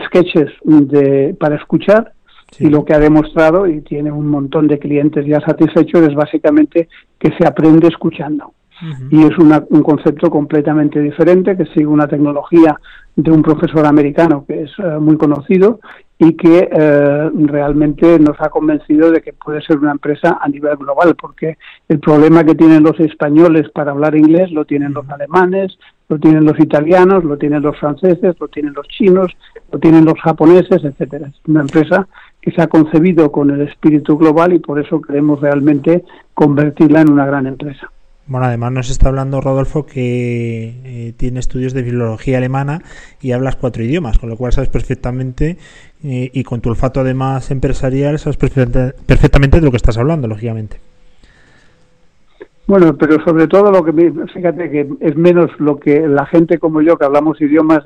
sketches 0.06 0.52
de, 0.64 1.36
para 1.40 1.56
escuchar 1.56 2.14
y 2.58 2.70
lo 2.70 2.86
que 2.86 2.94
ha 2.94 3.00
demostrado 3.00 3.68
y 3.68 3.82
tiene 3.82 4.12
un 4.12 4.28
montón 4.28 4.68
de 4.68 4.80
clientes 4.80 5.26
ya 5.26 5.42
satisfechos 5.42 6.08
es 6.08 6.16
básicamente 6.16 6.88
que 7.20 7.32
se 7.38 7.46
aprende 7.46 7.88
escuchando. 7.88 8.54
Y 9.10 9.24
es 9.24 9.38
un 9.38 9.84
concepto 9.84 10.30
completamente 10.30 11.00
diferente 11.00 11.56
que 11.56 11.66
sigue 11.68 11.88
una 11.88 12.08
tecnología 12.08 12.80
de 13.16 13.32
un 13.32 13.42
profesor 13.42 13.86
americano 13.86 14.44
que 14.46 14.64
es 14.64 14.72
eh, 14.78 15.00
muy 15.00 15.16
conocido 15.18 15.80
y 16.18 16.34
que 16.34 16.70
eh, 16.72 17.30
realmente 17.34 18.20
nos 18.20 18.40
ha 18.40 18.50
convencido 18.50 19.12
de 19.12 19.22
que 19.22 19.34
puede 19.34 19.62
ser 19.62 19.78
una 19.78 19.92
empresa 19.92 20.38
a 20.42 20.48
nivel 20.48 20.78
global, 20.78 21.16
porque 21.16 21.58
el 21.90 22.00
problema 22.00 22.44
que 22.44 22.56
tienen 22.56 22.84
los 22.84 23.00
españoles 23.00 23.70
para 23.74 23.92
hablar 23.92 24.16
inglés 24.16 24.52
lo 24.52 24.66
tienen 24.66 24.94
los 24.94 25.10
alemanes, 25.10 25.78
lo 26.08 26.18
tienen 26.20 26.46
los 26.46 26.60
italianos, 26.60 27.24
lo 27.24 27.38
tienen 27.38 27.62
los 27.62 27.78
franceses, 27.78 28.36
lo 28.40 28.48
tienen 28.48 28.74
los 28.74 28.88
chinos, 28.88 29.36
lo 29.72 29.80
tienen 29.80 30.06
los 30.06 30.20
japoneses, 30.22 30.84
etcétera. 30.84 31.28
Es 31.28 31.42
una 31.48 31.62
empresa 31.62 32.08
que 32.42 32.52
se 32.52 32.62
ha 32.62 32.68
concebido 32.68 33.32
con 33.32 33.50
el 33.50 33.62
espíritu 33.62 34.18
global 34.18 34.54
y 34.54 34.60
por 34.60 34.80
eso 34.80 35.02
queremos 35.02 35.42
realmente 35.42 36.04
convertirla 36.34 37.02
en 37.02 37.12
una 37.12 37.26
gran 37.26 37.48
empresa. 37.48 37.92
Bueno, 38.28 38.48
además 38.48 38.72
nos 38.72 38.90
está 38.90 39.10
hablando 39.10 39.40
Rodolfo 39.40 39.86
que 39.86 40.82
eh, 40.84 41.14
tiene 41.16 41.40
estudios 41.40 41.74
de 41.74 41.84
filología 41.84 42.40
alemana 42.40 42.82
y 43.22 43.34
hablas 43.34 43.56
cuatro 43.56 43.84
idiomas, 43.84 44.18
con 44.18 44.30
lo 44.30 44.38
cual 44.38 44.52
sabes 44.52 44.70
perfectamente 44.70 45.58
eh, 46.04 46.32
y 46.34 46.44
con 46.44 46.60
tu 46.60 46.70
olfato 46.70 47.02
además 47.02 47.52
empresarial 47.52 48.18
sabes 48.18 48.38
perfectamente 48.38 49.60
de 49.60 49.66
lo 49.66 49.70
que 49.70 49.78
estás 49.78 50.00
hablando, 50.00 50.28
lógicamente. 50.28 50.80
Bueno, 52.68 52.98
pero 52.98 53.24
sobre 53.24 53.48
todo 53.48 53.72
lo 53.72 53.84
que 53.84 53.94
fíjate 54.34 54.72
que 54.72 54.88
es 55.00 55.16
menos 55.16 55.52
lo 55.60 55.78
que 55.78 56.08
la 56.08 56.26
gente 56.26 56.58
como 56.58 56.82
yo 56.82 56.98
que 56.98 57.06
hablamos 57.06 57.40
idiomas 57.40 57.82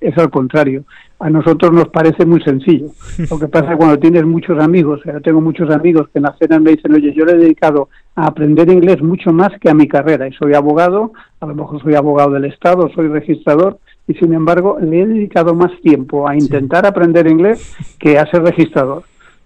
es, 0.00 0.18
al 0.18 0.30
contrario. 0.30 0.82
A 1.20 1.30
nosotros 1.30 1.72
nos 1.72 1.88
parece 1.88 2.26
muy 2.26 2.40
sencillo. 2.42 2.88
Lo 3.30 3.38
que 3.38 3.46
pasa 3.46 3.66
es 3.66 3.70
que 3.72 3.76
cuando 3.76 3.98
tienes 3.98 4.24
muchos 4.24 4.60
amigos, 4.60 5.00
yo 5.04 5.20
tengo 5.20 5.40
muchos 5.40 5.70
amigos 5.70 6.08
que 6.12 6.18
en 6.18 6.24
la 6.24 6.36
cena 6.36 6.58
me 6.58 6.72
dicen, 6.72 6.92
oye, 6.94 7.12
yo 7.12 7.24
le 7.24 7.32
he 7.32 7.36
dedicado 7.36 7.88
a 8.16 8.26
aprender 8.26 8.68
inglés 8.70 9.00
mucho 9.02 9.32
más 9.32 9.50
que 9.60 9.70
a 9.70 9.74
mi 9.74 9.86
carrera 9.86 10.26
y 10.26 10.32
soy 10.32 10.54
abogado, 10.54 11.12
a 11.40 11.46
lo 11.46 11.54
mejor 11.54 11.80
soy 11.82 11.94
abogado 11.94 12.30
del 12.30 12.46
Estado, 12.46 12.90
soy 12.94 13.08
registrador 13.08 13.78
y 14.08 14.14
sin 14.14 14.32
embargo 14.32 14.78
le 14.80 15.02
he 15.02 15.06
dedicado 15.06 15.54
más 15.54 15.70
tiempo 15.80 16.28
a 16.28 16.34
intentar 16.34 16.86
aprender 16.86 17.28
inglés 17.28 17.76
que 17.98 18.18
a 18.18 18.26
ser 18.26 18.42
registrador. 18.42 19.04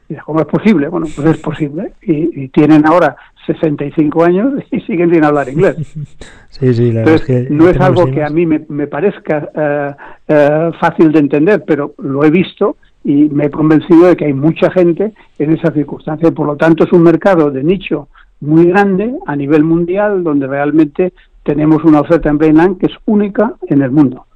Y 0.09 0.15
¿cómo 0.17 0.41
es 0.41 0.47
posible? 0.47 0.89
Bueno, 0.89 1.07
pues 1.15 1.27
es 1.29 1.39
posible. 1.39 1.93
Y, 2.03 2.49
tienen 2.49 2.87
ahora 2.87 3.17
65 3.47 4.25
años 4.25 4.53
y 4.71 4.81
siguen 4.81 5.13
sin 5.13 5.25
hablar 5.25 5.49
inglés. 5.49 5.77
Sí, 6.53 6.75
sí, 6.75 6.93
la 6.93 7.03
es 7.05 7.23
que 7.23 7.49
no 7.49 7.67
es 7.67 7.81
algo 7.81 8.05
que 8.11 8.23
a 8.23 8.29
mí 8.29 8.45
me, 8.45 8.63
me 8.69 8.87
parezca 8.87 9.49
eh, 9.57 9.95
eh, 10.29 10.71
fácil 10.79 11.11
de 11.11 11.19
entender, 11.19 11.65
pero 11.67 11.95
lo 11.97 12.23
he 12.25 12.31
visto 12.31 12.77
y 13.03 13.25
me 13.31 13.47
he 13.47 13.51
convencido 13.51 14.07
de 14.07 14.17
que 14.17 14.27
hay 14.27 14.35
mucha 14.35 14.71
gente 14.71 15.13
en 15.39 15.53
esa 15.55 15.73
circunstancia. 15.73 16.31
Por 16.31 16.47
lo 16.47 16.57
tanto, 16.57 16.85
es 16.85 16.93
un 16.93 17.03
mercado 17.03 17.51
de 17.51 17.65
nicho 17.65 18.09
muy 18.41 18.67
grande 18.67 19.15
a 19.27 19.35
nivel 19.35 19.65
mundial 19.65 20.23
donde 20.23 20.47
realmente 20.47 21.15
tenemos 21.43 21.83
una 21.85 22.01
oferta 22.01 22.29
en 22.29 22.39
Brainland 22.39 22.79
que 22.79 22.87
es 22.87 22.93
única 23.07 23.55
en 23.69 23.83
el 23.83 23.91
mundo. 23.91 24.27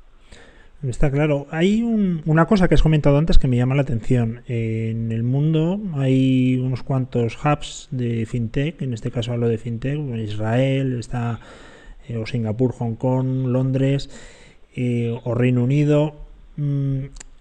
Está 0.82 1.10
claro. 1.10 1.46
Hay 1.50 1.82
una 1.82 2.46
cosa 2.46 2.68
que 2.68 2.74
has 2.74 2.82
comentado 2.82 3.16
antes 3.16 3.38
que 3.38 3.48
me 3.48 3.56
llama 3.56 3.74
la 3.74 3.82
atención. 3.82 4.42
En 4.46 5.10
el 5.10 5.22
mundo 5.22 5.80
hay 5.94 6.58
unos 6.58 6.82
cuantos 6.82 7.38
hubs 7.42 7.88
de 7.90 8.26
fintech, 8.26 8.82
en 8.82 8.92
este 8.92 9.10
caso 9.10 9.32
hablo 9.32 9.48
de 9.48 9.58
fintech, 9.58 9.98
Israel, 10.18 10.98
está 10.98 11.40
eh, 12.08 12.18
o 12.18 12.26
Singapur, 12.26 12.72
Hong 12.72 12.94
Kong, 12.94 13.46
Londres 13.46 14.10
eh, 14.74 15.18
o 15.24 15.34
Reino 15.34 15.64
Unido. 15.64 16.14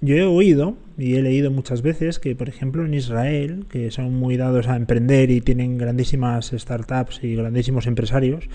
Yo 0.02 0.16
he 0.16 0.24
oído 0.24 0.76
y 0.98 1.16
he 1.16 1.22
leído 1.22 1.52
muchas 1.52 1.82
veces 1.82 2.20
que, 2.20 2.36
por 2.36 2.50
ejemplo, 2.50 2.86
en 2.86 2.94
Israel, 2.94 3.66
que 3.70 3.92
son 3.92 4.14
muy 4.14 4.38
dados 4.38 4.68
a 4.68 4.76
emprender 4.76 5.32
y 5.32 5.42
tienen 5.42 5.78
grandísimas 5.78 6.52
startups 6.56 7.24
y 7.24 7.36
grandísimos 7.36 7.88
empresarios, 7.88 8.50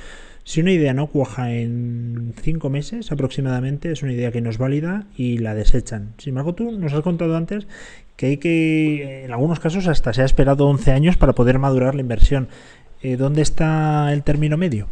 si 0.44 0.60
una 0.60 0.72
idea 0.72 0.94
no 0.94 1.06
cuaja 1.06 1.52
en 1.52 2.34
cinco 2.42 2.70
meses 2.70 3.12
aproximadamente, 3.12 3.92
es 3.92 4.02
una 4.02 4.12
idea 4.12 4.32
que 4.32 4.40
no 4.40 4.50
es 4.50 4.58
válida 4.58 5.06
y 5.16 5.38
la 5.38 5.54
desechan. 5.54 6.14
Sin 6.18 6.30
embargo, 6.30 6.54
tú 6.54 6.72
nos 6.72 6.92
has 6.92 7.02
contado 7.02 7.36
antes 7.36 7.66
que 8.16 8.26
hay 8.26 8.36
que, 8.36 9.24
en 9.24 9.32
algunos 9.32 9.60
casos, 9.60 9.86
hasta 9.86 10.12
se 10.12 10.22
ha 10.22 10.26
esperado 10.26 10.66
11 10.66 10.92
años 10.92 11.16
para 11.16 11.34
poder 11.34 11.58
madurar 11.58 11.94
la 11.94 12.00
inversión. 12.00 12.48
Eh, 13.02 13.16
¿Dónde 13.16 13.42
está 13.42 14.12
el 14.12 14.22
término 14.24 14.56
medio? 14.56 14.88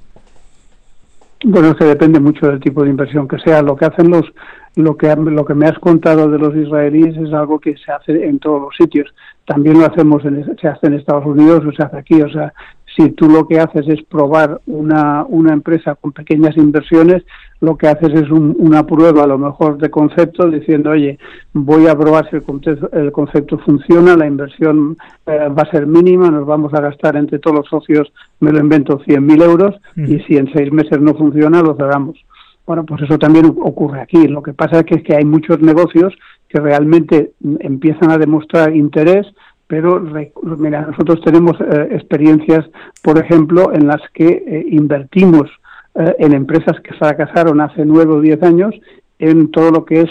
Bueno, 1.45 1.77
que 1.77 1.85
depende 1.85 2.19
mucho 2.19 2.49
del 2.49 2.59
tipo 2.59 2.83
de 2.83 2.91
inversión 2.91 3.29
que 3.29 3.39
sea. 3.39 3.63
Lo 3.63 3.77
que 3.77 3.85
hacen 3.85 4.11
los, 4.11 4.25
lo 4.75 4.97
que 4.97 5.15
lo 5.15 5.45
que 5.45 5.55
me 5.55 5.67
has 5.67 5.79
contado 5.79 6.29
de 6.29 6.39
los 6.39 6.55
israelíes 6.57 7.17
es 7.17 7.33
algo 7.33 7.61
que 7.61 7.77
se 7.77 7.93
hace 7.93 8.27
en 8.27 8.41
todos 8.41 8.61
los 8.61 8.77
sitios. 8.77 9.15
También 9.47 9.79
lo 9.79 9.87
hacemos, 9.87 10.23
se 10.23 10.69
hace 10.69 10.87
en 10.89 10.95
Estados 10.95 11.27
Unidos 11.27 11.65
o 11.65 11.73
se 11.73 11.83
hace 11.83 11.97
aquí. 11.97 12.21
O 12.21 12.29
sea, 12.29 12.53
si 12.99 13.11
tú 13.11 13.29
lo 13.29 13.47
que 13.47 13.61
haces 13.61 13.87
es 13.87 14.03
probar 14.03 14.61
una, 14.67 15.25
una 15.29 15.53
empresa 15.53 15.95
con 15.95 16.11
pequeñas 16.11 16.57
inversiones, 16.57 17.23
lo 17.61 17.77
que 17.77 17.87
haces 17.87 18.11
es 18.13 18.31
una 18.31 18.85
prueba 18.87 19.23
a 19.23 19.27
lo 19.29 19.39
mejor 19.39 19.79
de 19.79 19.89
concepto 19.89 20.51
diciendo, 20.51 20.91
oye, 20.91 21.19
voy 21.53 21.87
a 21.87 21.97
probar 21.97 22.29
si 22.29 22.37
el 22.37 22.43
concepto, 22.43 22.91
el 22.93 23.13
concepto 23.13 23.59
funciona, 23.59 24.17
la 24.17 24.27
inversión 24.27 24.97
eh, 25.27 25.49
va 25.49 25.63
a 25.63 25.71
ser 25.71 25.87
mínima, 25.87 26.29
nos 26.31 26.45
vamos 26.45 26.75
a 26.75 26.81
gastar 26.81 27.17
entre 27.17 27.39
todos 27.39 27.59
los 27.59 27.69
socios, 27.69 28.13
me 28.41 28.51
lo 28.51 28.59
invento, 28.59 28.99
100.000 28.99 29.43
euros 29.45 29.77
y 29.97 30.19
si 30.21 30.37
en 30.37 30.53
seis 30.53 30.73
meses 30.73 31.01
no 31.01 31.15
funciona, 31.15 31.63
lo 31.63 31.77
cerramos. 31.77 32.19
Bueno, 32.67 32.85
pues 32.85 33.03
eso 33.03 33.19
también 33.19 33.47
ocurre 33.47 34.01
aquí. 34.01 34.27
Lo 34.27 34.43
que 34.43 34.53
pasa 34.53 34.81
es 34.81 34.85
que, 34.85 34.97
es 34.97 35.03
que 35.03 35.17
hay 35.17 35.25
muchos 35.25 35.61
negocios 35.61 36.13
que 36.49 36.61
realmente 36.61 37.33
empiezan 37.61 38.11
a 38.11 38.19
demostrar 38.19 38.75
interés, 38.77 39.27
pero 39.69 40.01
mira, 40.43 40.87
nosotros 40.87 41.21
tenemos 41.23 41.57
eh, 41.61 41.89
experiencias, 41.93 42.65
por 43.03 43.19
ejemplo, 43.19 43.73
en 43.73 43.87
las 43.87 44.01
que 44.15 44.27
eh, 44.27 44.67
invertimos 44.71 45.49
eh, 45.95 46.17
en 46.19 46.33
empresas 46.33 46.81
que 46.81 46.95
fracasaron 46.95 47.61
hace 47.61 47.85
nueve 47.85 48.15
o 48.15 48.21
diez 48.21 48.43
años 48.43 48.75
en 49.19 49.51
todo 49.51 49.71
lo 49.71 49.85
que 49.85 50.03
es 50.03 50.11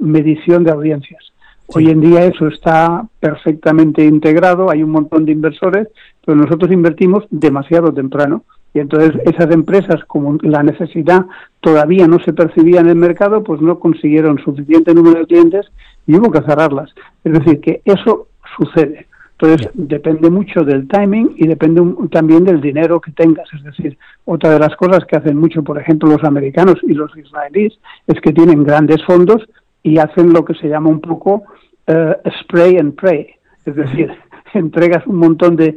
medición 0.00 0.64
de 0.64 0.70
audiencias. 0.70 1.32
Hoy 1.66 1.90
en 1.90 2.00
día 2.00 2.24
eso 2.24 2.46
está 2.46 3.04
perfectamente 3.18 4.04
integrado, 4.04 4.70
hay 4.70 4.82
un 4.82 4.90
montón 4.90 5.24
de 5.24 5.32
inversores, 5.32 5.88
pero 6.24 6.38
nosotros 6.38 6.70
invertimos 6.72 7.24
demasiado 7.30 7.92
temprano. 7.92 8.44
Y 8.72 8.78
entonces 8.78 9.20
esas 9.24 9.50
empresas, 9.50 10.04
como 10.06 10.38
la 10.42 10.62
necesidad 10.62 11.26
todavía 11.60 12.06
no 12.06 12.20
se 12.20 12.32
percibía 12.32 12.80
en 12.80 12.88
el 12.88 12.96
mercado, 12.96 13.42
pues 13.42 13.60
no 13.60 13.80
consiguieron 13.80 14.38
suficiente 14.38 14.94
número 14.94 15.18
de 15.18 15.26
clientes 15.26 15.66
y 16.06 16.16
hubo 16.16 16.30
que 16.30 16.42
cerrarlas. 16.42 16.90
Es 17.24 17.32
decir, 17.32 17.60
que 17.60 17.82
eso 17.84 18.28
sucede. 18.56 19.06
Entonces 19.40 19.70
depende 19.72 20.28
mucho 20.28 20.64
del 20.64 20.86
timing 20.86 21.32
y 21.36 21.46
depende 21.46 21.82
también 22.10 22.44
del 22.44 22.60
dinero 22.60 23.00
que 23.00 23.10
tengas. 23.12 23.48
Es 23.54 23.64
decir, 23.64 23.96
otra 24.26 24.50
de 24.50 24.58
las 24.58 24.76
cosas 24.76 25.06
que 25.06 25.16
hacen 25.16 25.38
mucho, 25.38 25.62
por 25.62 25.78
ejemplo, 25.78 26.10
los 26.10 26.24
americanos 26.24 26.76
y 26.82 26.92
los 26.92 27.16
israelíes, 27.16 27.72
es 28.06 28.20
que 28.20 28.32
tienen 28.32 28.64
grandes 28.64 29.02
fondos 29.04 29.48
y 29.82 29.96
hacen 29.96 30.34
lo 30.34 30.44
que 30.44 30.54
se 30.54 30.68
llama 30.68 30.90
un 30.90 31.00
poco 31.00 31.44
eh, 31.86 32.16
spray 32.42 32.76
and 32.76 32.94
pray. 32.96 33.28
Es 33.64 33.76
decir, 33.76 34.12
entregas 34.52 35.06
un 35.06 35.16
montón 35.16 35.56
de, 35.56 35.74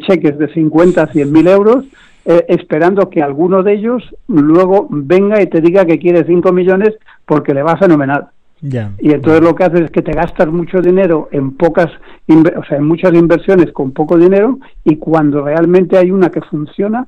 cheques 0.00 0.36
de 0.36 0.52
50 0.52 1.02
a 1.02 1.06
100 1.06 1.32
mil 1.32 1.46
euros 1.46 1.84
eh, 2.24 2.44
esperando 2.48 3.08
que 3.08 3.22
alguno 3.22 3.62
de 3.62 3.74
ellos 3.74 4.02
luego 4.26 4.88
venga 4.90 5.40
y 5.40 5.46
te 5.46 5.60
diga 5.60 5.84
que 5.84 5.98
quiere 5.98 6.24
5 6.24 6.52
millones 6.52 6.96
porque 7.24 7.54
le 7.54 7.62
va 7.62 7.76
fenomenal. 7.76 8.28
Y 8.98 9.12
entonces 9.12 9.42
lo 9.42 9.54
que 9.54 9.64
haces 9.64 9.80
es 9.82 9.90
que 9.90 10.02
te 10.02 10.12
gastas 10.12 10.48
mucho 10.48 10.80
dinero 10.80 11.28
en 11.32 11.56
pocas, 11.56 11.90
o 12.28 12.64
sea, 12.64 12.78
en 12.78 12.84
muchas 12.84 13.14
inversiones 13.14 13.72
con 13.72 13.92
poco 13.92 14.18
dinero 14.18 14.58
y 14.84 14.96
cuando 14.96 15.44
realmente 15.44 15.96
hay 15.96 16.10
una 16.10 16.30
que 16.30 16.42
funciona, 16.42 17.06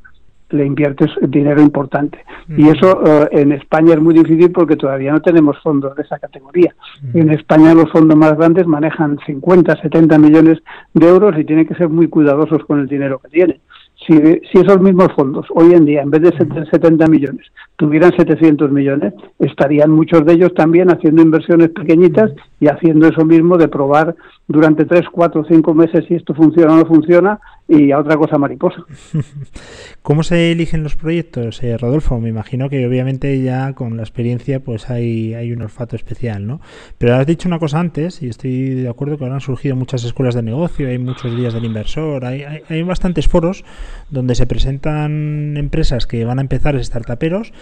le 0.52 0.66
inviertes 0.66 1.10
dinero 1.22 1.60
importante. 1.60 2.18
Y 2.48 2.68
eso 2.68 3.02
eh, 3.04 3.28
en 3.32 3.52
España 3.52 3.94
es 3.94 4.00
muy 4.00 4.14
difícil 4.14 4.50
porque 4.50 4.76
todavía 4.76 5.12
no 5.12 5.20
tenemos 5.20 5.58
fondos 5.62 5.96
de 5.96 6.02
esa 6.02 6.18
categoría. 6.18 6.74
En 7.14 7.30
España 7.30 7.74
los 7.74 7.90
fondos 7.90 8.16
más 8.16 8.36
grandes 8.36 8.66
manejan 8.66 9.18
50, 9.24 9.80
70 9.80 10.18
millones 10.18 10.58
de 10.92 11.08
euros 11.08 11.38
y 11.38 11.44
tienen 11.44 11.66
que 11.66 11.74
ser 11.74 11.88
muy 11.88 12.08
cuidadosos 12.08 12.64
con 12.66 12.80
el 12.80 12.86
dinero 12.86 13.18
que 13.18 13.28
tienen. 13.28 13.60
Si, 14.06 14.14
si 14.14 14.58
esos 14.58 14.80
mismos 14.80 15.08
fondos 15.16 15.46
hoy 15.50 15.72
en 15.72 15.84
día, 15.84 16.02
en 16.02 16.10
vez 16.10 16.22
de 16.22 16.66
70 16.70 17.06
millones, 17.06 17.46
tuvieran 17.76 18.12
700 18.16 18.70
millones, 18.70 19.14
estarían 19.38 19.90
muchos 19.90 20.24
de 20.24 20.34
ellos 20.34 20.54
también 20.54 20.90
haciendo 20.90 21.22
inversiones 21.22 21.70
pequeñitas 21.70 22.32
y 22.60 22.68
haciendo 22.68 23.08
eso 23.08 23.24
mismo 23.24 23.56
de 23.58 23.68
probar 23.68 24.14
durante 24.48 24.84
3, 24.84 25.02
4, 25.10 25.44
5 25.48 25.74
meses 25.74 26.04
si 26.06 26.14
esto 26.14 26.34
funciona 26.34 26.74
o 26.74 26.76
no 26.76 26.86
funciona 26.86 27.40
y 27.68 27.90
a 27.90 27.98
otra 27.98 28.16
cosa 28.16 28.38
mariposa. 28.38 28.84
¿Cómo 30.02 30.24
se 30.24 30.50
eligen 30.50 30.82
los 30.82 30.96
proyectos, 30.96 31.62
eh, 31.62 31.78
Rodolfo? 31.78 32.18
Me 32.18 32.28
imagino 32.28 32.68
que 32.68 32.84
obviamente 32.84 33.40
ya 33.40 33.72
con 33.74 33.96
la 33.96 34.02
experiencia 34.02 34.58
pues 34.58 34.90
hay, 34.90 35.34
hay 35.34 35.52
un 35.52 35.62
olfato 35.62 35.94
especial, 35.94 36.44
¿no? 36.44 36.60
Pero 36.98 37.14
has 37.14 37.24
dicho 37.24 37.48
una 37.48 37.60
cosa 37.60 37.78
antes 37.78 38.20
y 38.20 38.28
estoy 38.28 38.70
de 38.70 38.88
acuerdo 38.88 39.16
que 39.16 39.22
ahora 39.22 39.36
han 39.36 39.40
surgido 39.40 39.76
muchas 39.76 40.02
escuelas 40.02 40.34
de 40.34 40.42
negocio, 40.42 40.88
hay 40.88 40.98
muchos 40.98 41.36
días 41.36 41.54
del 41.54 41.66
inversor, 41.66 42.24
hay, 42.24 42.42
hay, 42.42 42.62
hay 42.68 42.82
bastantes 42.82 43.28
foros 43.28 43.64
donde 44.10 44.34
se 44.34 44.44
presentan 44.44 45.56
empresas 45.56 46.08
que 46.08 46.24
van 46.24 46.40
a 46.40 46.42
empezar 46.42 46.82
startuperos 46.82 47.52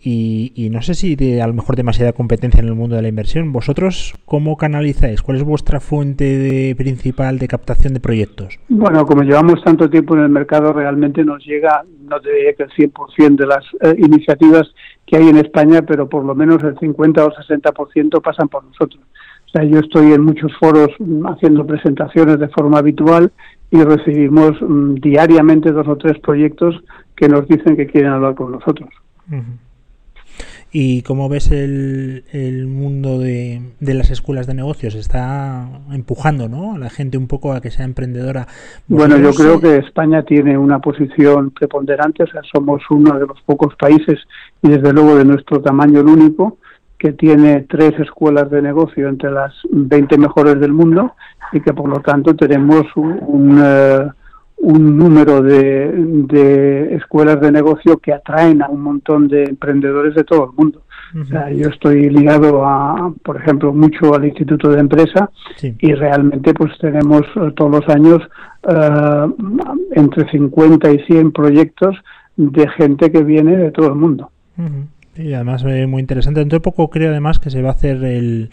y, 0.00 0.68
no 0.70 0.80
sé 0.80 0.94
si 0.94 1.16
de, 1.16 1.42
a 1.42 1.46
lo 1.46 1.54
mejor 1.54 1.74
demasiada 1.74 2.12
competencia 2.12 2.60
en 2.60 2.68
el 2.68 2.74
mundo 2.74 2.94
de 2.96 3.02
la 3.02 3.08
inversión. 3.08 3.52
¿Vosotros 3.52 4.14
cómo 4.24 4.56
canalizáis? 4.56 5.22
¿Cuál 5.22 5.38
es 5.38 5.42
vuestra 5.42 5.80
fuente 5.80 6.24
de, 6.24 6.74
principal 6.76 7.38
de 7.38 7.48
captación 7.48 7.94
de 7.94 8.00
proyectos? 8.00 8.60
Bueno, 8.68 9.04
como 9.06 9.22
llevamos 9.22 9.62
tanto 9.64 9.90
tiempo 9.90 10.14
en 10.16 10.22
el 10.22 10.28
mercado, 10.28 10.72
realmente 10.72 11.24
nos 11.24 11.44
llega, 11.44 11.84
no 12.00 12.20
te 12.20 12.32
diría 12.32 12.54
que 12.54 12.64
el 12.64 12.70
100% 12.70 13.36
de 13.36 13.46
las 13.46 13.64
eh, 13.82 13.94
iniciativas 13.98 14.72
que 15.06 15.16
hay 15.16 15.28
en 15.28 15.38
España, 15.38 15.82
pero 15.82 16.08
por 16.08 16.24
lo 16.24 16.34
menos 16.34 16.62
el 16.62 16.78
50 16.78 17.24
o 17.24 17.30
60% 17.30 18.22
pasan 18.22 18.48
por 18.48 18.64
nosotros. 18.64 19.02
O 19.46 19.50
sea, 19.50 19.64
yo 19.64 19.78
estoy 19.78 20.12
en 20.12 20.22
muchos 20.22 20.52
foros 20.58 20.88
mm, 20.98 21.26
haciendo 21.26 21.66
presentaciones 21.66 22.38
de 22.38 22.48
forma 22.48 22.78
habitual 22.78 23.32
y 23.70 23.82
recibimos 23.82 24.52
mm, 24.60 24.94
diariamente 24.94 25.72
dos 25.72 25.88
o 25.88 25.96
tres 25.96 26.18
proyectos 26.20 26.82
que 27.16 27.28
nos 27.28 27.48
dicen 27.48 27.76
que 27.76 27.86
quieren 27.86 28.12
hablar 28.12 28.34
con 28.34 28.52
nosotros. 28.52 28.88
¿Y 30.70 31.02
cómo 31.02 31.30
ves 31.30 31.50
el, 31.50 32.24
el 32.32 32.66
mundo 32.66 33.18
de, 33.18 33.62
de, 33.80 33.94
las 33.94 34.10
escuelas 34.10 34.46
de 34.46 34.52
negocios? 34.52 34.94
¿Está 34.94 35.66
empujando 35.90 36.48
¿no? 36.48 36.74
a 36.74 36.78
la 36.78 36.90
gente 36.90 37.16
un 37.16 37.26
poco 37.26 37.54
a 37.54 37.62
que 37.62 37.70
sea 37.70 37.86
emprendedora? 37.86 38.46
Bueno, 38.86 39.16
yo 39.16 39.32
creo 39.32 39.60
que 39.60 39.78
España 39.78 40.22
tiene 40.24 40.58
una 40.58 40.78
posición 40.78 41.52
preponderante, 41.52 42.24
o 42.24 42.26
sea, 42.26 42.42
somos 42.52 42.82
uno 42.90 43.18
de 43.18 43.26
los 43.26 43.40
pocos 43.42 43.74
países 43.76 44.18
y 44.62 44.68
desde 44.68 44.92
luego 44.92 45.16
de 45.16 45.24
nuestro 45.24 45.62
tamaño 45.62 46.00
el 46.00 46.06
único 46.06 46.58
que 46.98 47.12
tiene 47.12 47.64
tres 47.68 47.98
escuelas 48.00 48.50
de 48.50 48.60
negocio 48.60 49.08
entre 49.08 49.30
las 49.30 49.54
20 49.70 50.18
mejores 50.18 50.60
del 50.60 50.72
mundo 50.72 51.14
y 51.52 51.60
que 51.60 51.72
por 51.72 51.88
lo 51.88 52.00
tanto 52.00 52.34
tenemos 52.36 52.84
un, 52.96 53.18
un 53.26 53.60
eh, 53.64 54.08
un 54.60 54.96
número 54.96 55.42
de, 55.42 55.92
de, 55.92 56.96
escuelas 56.96 57.40
de 57.40 57.52
negocio 57.52 57.98
que 57.98 58.12
atraen 58.12 58.62
a 58.62 58.68
un 58.68 58.82
montón 58.82 59.28
de 59.28 59.44
emprendedores 59.44 60.14
de 60.14 60.24
todo 60.24 60.46
el 60.46 60.56
mundo. 60.56 60.82
o 61.20 61.24
sea, 61.24 61.50
yo 61.50 61.68
estoy 61.68 62.10
ligado 62.10 62.64
a, 62.66 63.12
por 63.22 63.36
ejemplo, 63.36 63.72
mucho 63.72 64.14
al 64.14 64.24
Instituto 64.24 64.70
de 64.70 64.80
Empresa 64.80 65.30
y 65.62 65.92
realmente 65.94 66.52
pues 66.54 66.76
tenemos 66.78 67.22
eh, 67.36 67.52
todos 67.56 67.70
los 67.70 67.88
años 67.88 68.20
eh, 68.68 69.26
entre 69.92 70.28
50 70.30 70.90
y 70.90 70.98
100 71.04 71.32
proyectos 71.32 71.96
de 72.36 72.68
gente 72.70 73.10
que 73.10 73.22
viene 73.22 73.56
de 73.56 73.70
todo 73.70 73.88
el 73.88 73.94
mundo. 73.94 74.30
Y 75.16 75.32
además 75.32 75.64
eh, 75.66 75.86
muy 75.86 76.00
interesante. 76.00 76.40
Dentro 76.40 76.58
de 76.58 76.62
poco 76.62 76.90
creo 76.90 77.10
además 77.10 77.38
que 77.38 77.50
se 77.50 77.62
va 77.62 77.70
a 77.70 77.72
hacer 77.72 78.04
el, 78.04 78.50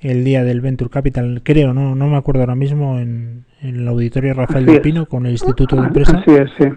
el 0.00 0.24
día 0.24 0.44
del 0.44 0.60
Venture 0.60 0.90
Capital, 0.90 1.42
creo, 1.42 1.74
no, 1.74 1.94
no 1.94 2.06
me 2.06 2.16
acuerdo 2.16 2.40
ahora 2.40 2.54
mismo, 2.54 2.98
en, 2.98 3.44
en 3.62 3.76
el 3.76 3.88
auditorio 3.88 4.34
Rafael 4.34 4.66
del 4.66 4.80
Pino 4.80 5.06
con 5.06 5.26
el 5.26 5.32
Instituto 5.32 5.76
de 5.76 5.86
Empresa. 5.86 6.22
Sí, 6.24 6.32
sí. 6.58 6.68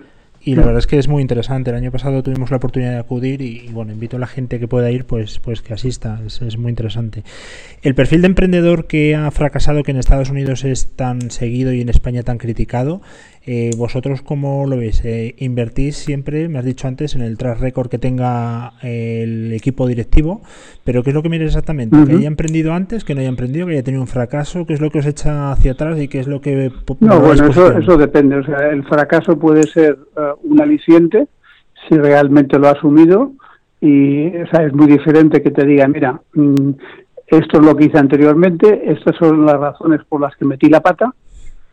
Y 0.44 0.56
la 0.56 0.64
verdad 0.64 0.80
es 0.80 0.88
que 0.88 0.98
es 0.98 1.08
muy 1.08 1.22
interesante. 1.22 1.70
El 1.70 1.76
año 1.76 1.92
pasado 1.92 2.24
tuvimos 2.24 2.50
la 2.50 2.58
oportunidad 2.58 2.94
de 2.94 2.98
acudir 2.98 3.44
y, 3.44 3.70
bueno, 3.72 3.92
invito 3.92 4.18
a 4.18 4.20
la 4.20 4.26
gente 4.26 4.60
que 4.60 4.68
pueda 4.68 4.90
ir, 4.90 5.06
pues, 5.06 5.38
pues 5.38 5.62
que 5.62 5.76
asista. 5.76 6.20
Es, 6.26 6.42
es, 6.42 6.58
muy 6.58 6.70
interesante. 6.70 7.24
El 7.84 7.94
perfil 7.94 8.22
de 8.22 8.28
emprendedor 8.28 8.88
que 8.88 9.16
ha 9.16 9.30
fracasado, 9.30 9.84
que 9.84 9.92
en 9.92 9.98
Estados 9.98 10.32
Unidos 10.32 10.66
es 10.66 10.96
tan 10.96 11.30
seguido 11.30 11.74
y 11.74 11.82
en 11.82 11.90
España 11.90 12.24
tan 12.24 12.40
criticado, 12.40 13.04
eh, 13.46 13.72
¿Vosotros 13.76 14.22
cómo 14.22 14.66
lo 14.68 14.78
veis? 14.78 15.04
Eh, 15.04 15.34
¿Invertís 15.40 15.98
siempre, 15.98 16.48
me 16.48 16.60
has 16.60 16.66
dicho 16.66 16.88
antes, 16.88 17.16
en 17.16 17.22
el 17.22 17.38
track 17.38 17.60
record 17.60 17.90
que 17.90 17.98
tenga 17.98 18.74
el 18.84 19.52
equipo 19.54 19.88
directivo? 19.88 20.42
¿Pero 20.84 21.02
qué 21.02 21.10
es 21.10 21.16
lo 21.16 21.24
que 21.24 21.30
miráis 21.30 21.50
exactamente? 21.50 21.98
¿Que 22.06 22.14
haya 22.14 22.28
emprendido 22.28 22.74
antes, 22.74 23.04
que 23.04 23.16
no 23.16 23.22
haya 23.22 23.30
emprendido, 23.30 23.66
que 23.66 23.74
haya 23.74 23.84
tenido 23.84 24.02
un 24.02 24.08
fracaso? 24.08 24.66
¿Qué 24.66 24.74
es 24.74 24.82
lo 24.82 24.92
que 24.92 25.00
os 25.00 25.06
echa 25.08 25.52
hacia 25.52 25.72
atrás 25.72 26.00
y 26.00 26.08
qué 26.08 26.20
es 26.20 26.28
lo 26.28 26.40
que... 26.40 26.72
No, 27.00 27.20
bueno, 27.20 27.48
eso, 27.48 27.78
eso 27.78 27.98
depende. 27.98 28.36
O 28.38 28.44
sea, 28.44 28.70
el 28.70 28.84
fracaso 28.84 29.38
puede 29.40 29.64
ser 29.64 29.98
uh, 30.16 30.48
un 30.48 30.62
aliciente 30.62 31.28
si 31.90 31.98
realmente 31.98 32.60
lo 32.60 32.68
ha 32.68 32.72
asumido 32.72 33.32
y 33.80 34.28
o 34.38 34.48
sea, 34.48 34.64
es 34.66 34.74
muy 34.74 34.86
diferente 34.86 35.42
que 35.42 35.50
te 35.50 35.66
diga, 35.66 35.88
mira, 35.88 36.22
mm, 36.36 36.70
esto 37.26 37.60
es 37.60 37.66
lo 37.66 37.76
que 37.76 37.86
hice 37.86 37.98
anteriormente, 37.98 38.92
estas 38.92 39.16
son 39.18 39.46
las 39.46 39.58
razones 39.58 40.02
por 40.08 40.22
las 40.22 40.36
que 40.36 40.46
metí 40.46 40.70
la 40.70 40.82
pata 40.82 41.12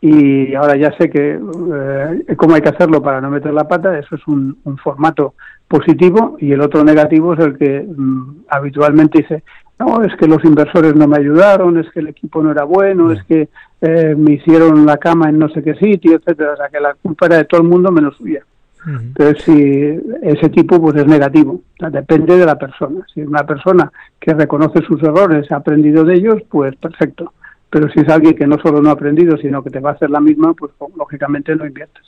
y 0.01 0.55
ahora 0.55 0.77
ya 0.77 0.97
sé 0.97 1.11
que 1.11 1.33
eh, 1.33 2.37
cómo 2.37 2.55
hay 2.55 2.61
que 2.61 2.69
hacerlo 2.69 3.03
para 3.03 3.21
no 3.21 3.31
meter 3.31 3.53
la 3.53 3.67
pata, 3.67 3.99
eso 3.99 4.15
es 4.15 4.27
un, 4.29 4.57
formato 4.83 5.35
positivo 5.67 6.37
y 6.39 6.53
el 6.53 6.61
otro 6.61 6.85
negativo 6.85 7.35
es 7.35 7.41
el 7.41 7.59
que 7.59 7.81
mm, 7.81 8.45
habitualmente 8.49 9.19
dice, 9.19 9.43
no, 9.79 10.03
es 10.03 10.15
que 10.17 10.29
los 10.29 10.45
inversores 10.45 10.95
no 10.95 11.09
me 11.09 11.19
ayudaron, 11.19 11.79
es 11.79 11.91
que 11.91 12.01
el 12.01 12.09
equipo 12.09 12.43
no 12.43 12.53
era 12.53 12.65
bueno, 12.65 13.11
es 13.11 13.23
que 13.25 13.49
eh, 13.81 14.15
me 14.17 14.35
hicieron 14.35 14.87
la 14.87 14.99
cama 14.99 15.29
en 15.29 15.39
no 15.39 15.49
sé 15.49 15.63
qué 15.63 15.75
sitio, 15.75 16.17
etcétera, 16.17 16.53
o 16.53 16.57
sea 16.57 16.69
que 16.69 16.81
la 16.81 16.95
culpa 16.95 17.27
era 17.27 17.39
de 17.39 17.45
todo 17.45 17.61
el 17.61 17.69
mundo 17.69 17.91
menos 17.91 18.17
suya. 18.17 18.45
Entonces, 18.87 19.43
si 19.43 20.01
ese 20.23 20.49
tipo 20.49 20.81
pues 20.81 20.97
es 20.97 21.07
negativo, 21.07 21.61
depende 21.91 22.39
de 22.39 22.47
la 22.47 22.57
persona. 22.57 23.05
Si 23.13 23.21
es 23.21 23.27
una 23.27 23.45
persona 23.45 23.93
que 24.19 24.33
reconoce 24.33 24.81
sus 24.83 25.03
errores, 25.03 25.51
ha 25.53 25.57
aprendido 25.57 26.05
de 26.05 26.15
ellos, 26.15 26.43
pues 26.49 26.75
perfecto 26.77 27.33
pero 27.71 27.89
si 27.91 28.01
es 28.01 28.09
alguien 28.09 28.35
que 28.35 28.47
no 28.47 28.57
solo 28.63 28.81
no 28.81 28.91
ha 28.91 28.93
aprendido, 28.93 29.37
sino 29.37 29.63
que 29.63 29.71
te 29.71 29.81
va 29.81 29.91
a 29.91 29.93
hacer 29.95 30.11
la 30.11 30.21
misma, 30.21 30.55
pues 30.55 30.73
lógicamente 30.97 31.55
no 31.55 31.67
inviertes. 31.67 32.05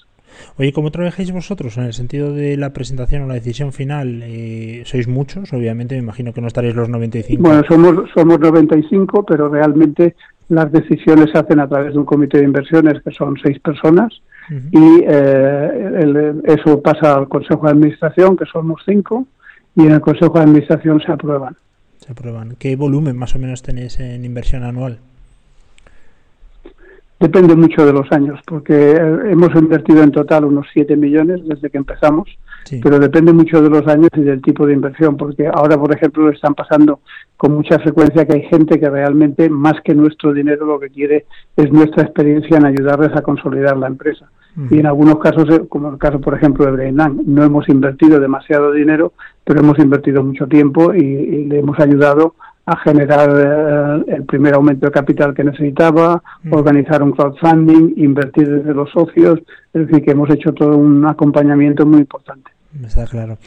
Oye, 0.57 0.73
¿cómo 0.73 0.91
trabajáis 0.91 1.33
vosotros 1.33 1.77
en 1.77 1.85
el 1.85 1.93
sentido 1.93 2.33
de 2.33 2.57
la 2.57 2.73
presentación 2.73 3.23
o 3.23 3.27
la 3.27 3.35
decisión 3.35 3.73
final? 3.73 4.23
Eh, 4.23 4.83
¿Sois 4.87 5.09
muchos? 5.09 5.53
Obviamente, 5.53 5.97
me 5.97 6.03
imagino 6.03 6.33
que 6.33 6.41
no 6.41 6.47
estaréis 6.47 6.75
los 6.75 6.89
95. 6.89 7.43
Bueno, 7.43 7.63
somos, 7.69 8.11
somos 8.15 8.39
95, 8.41 9.25
pero 9.25 9.49
realmente 9.49 10.15
las 10.49 10.71
decisiones 10.73 11.31
se 11.33 11.39
hacen 11.39 11.61
a 11.61 11.69
través 11.69 11.93
de 11.93 11.99
un 11.99 12.05
comité 12.05 12.39
de 12.39 12.45
inversiones 12.45 13.03
que 13.03 13.11
son 13.13 13.37
seis 13.43 13.59
personas 13.61 14.13
y 14.73 15.05
eh, 15.07 16.35
eso 16.45 16.83
pasa 16.83 17.15
al 17.15 17.29
Consejo 17.29 17.67
de 17.67 17.73
Administración, 17.73 18.37
que 18.37 18.47
somos 18.47 18.83
cinco, 18.85 19.27
y 19.77 19.83
en 19.83 19.93
el 19.93 20.01
Consejo 20.01 20.35
de 20.35 20.41
Administración 20.41 21.01
se 21.01 21.13
aprueban. 21.13 21.57
Se 21.99 22.11
aprueban. 22.11 22.57
¿Qué 22.59 22.75
volumen 22.75 23.17
más 23.17 23.37
o 23.37 23.39
menos 23.39 23.63
tenéis 23.63 24.01
en 24.01 24.25
inversión 24.25 24.65
anual? 24.65 24.99
Depende 27.21 27.55
mucho 27.55 27.85
de 27.87 27.93
los 27.93 28.11
años, 28.11 28.41
porque 28.47 28.93
hemos 28.93 29.55
invertido 29.55 30.03
en 30.03 30.11
total 30.11 30.47
unos 30.47 30.67
7 30.73 30.97
millones 30.97 31.41
desde 31.47 31.71
que 31.71 31.79
empezamos 31.79 32.27
pero 32.83 32.99
depende 32.99 33.33
mucho 33.33 33.61
de 33.61 33.71
los 33.71 33.87
años 33.89 34.11
y 34.15 34.21
del 34.21 34.43
tipo 34.43 34.67
de 34.67 34.75
inversión, 34.75 35.17
porque 35.17 35.49
ahora, 35.49 35.77
por 35.77 35.95
ejemplo, 35.95 36.25
lo 36.25 36.31
están 36.31 36.55
pasando 36.55 37.01
con 37.37 37.55
mucha 37.55 37.79
frecuencia 37.79 38.27
que 38.27 38.35
hay 38.35 38.43
gente 38.43 38.79
que 38.79 38.89
realmente, 38.89 39.49
más 39.49 39.75
que 39.83 39.95
nuestro 39.95 40.33
dinero, 40.33 40.67
lo 40.67 40.79
que 40.79 40.91
quiere 40.91 41.27
es 41.57 41.73
nuestra 41.73 42.05
experiencia 42.05 42.59
en 42.59 42.67
ayudarles 42.67 43.17
a 43.17 43.23
consolidar 43.23 43.77
la 43.77 43.89
empresa. 43.89 44.31
Y 44.69 44.81
en 44.81 44.87
algunos 44.87 45.21
casos, 45.21 45.49
eh, 45.49 45.63
como 45.69 45.91
el 45.91 45.99
caso, 45.99 46.21
por 46.21 46.35
ejemplo, 46.35 46.67
de 46.67 46.73
Brainland, 46.73 47.23
no 47.25 47.45
hemos 47.45 47.69
invertido 47.69 48.19
demasiado 48.19 48.73
dinero, 48.73 49.13
pero 49.45 49.61
hemos 49.61 49.79
invertido 49.79 50.25
mucho 50.25 50.49
tiempo 50.49 50.93
y, 50.93 51.45
le 51.45 51.61
hemos 51.61 51.79
ayudado 51.79 52.35
a 52.39 52.50
generar 52.77 54.05
eh, 54.09 54.15
el 54.17 54.25
primer 54.25 54.55
aumento 54.55 54.87
de 54.87 54.93
capital 54.93 55.35
que 55.35 55.45
necesitaba, 55.45 56.23
organizar 56.51 57.03
un 57.03 57.13
crowdfunding, 57.13 57.95
invertir 57.97 58.49
desde 58.49 58.75
los 58.75 58.91
socios, 58.91 59.41
es 59.73 59.87
decir, 59.87 60.05
que 60.05 60.13
hemos 60.13 60.31
hecho 60.31 60.53
todo 60.53 60.77
un 60.77 61.07
acompañamiento 61.07 61.87
muy 61.87 62.01
importante. 62.01 62.51
Está 62.85 63.07
claro. 63.07 63.39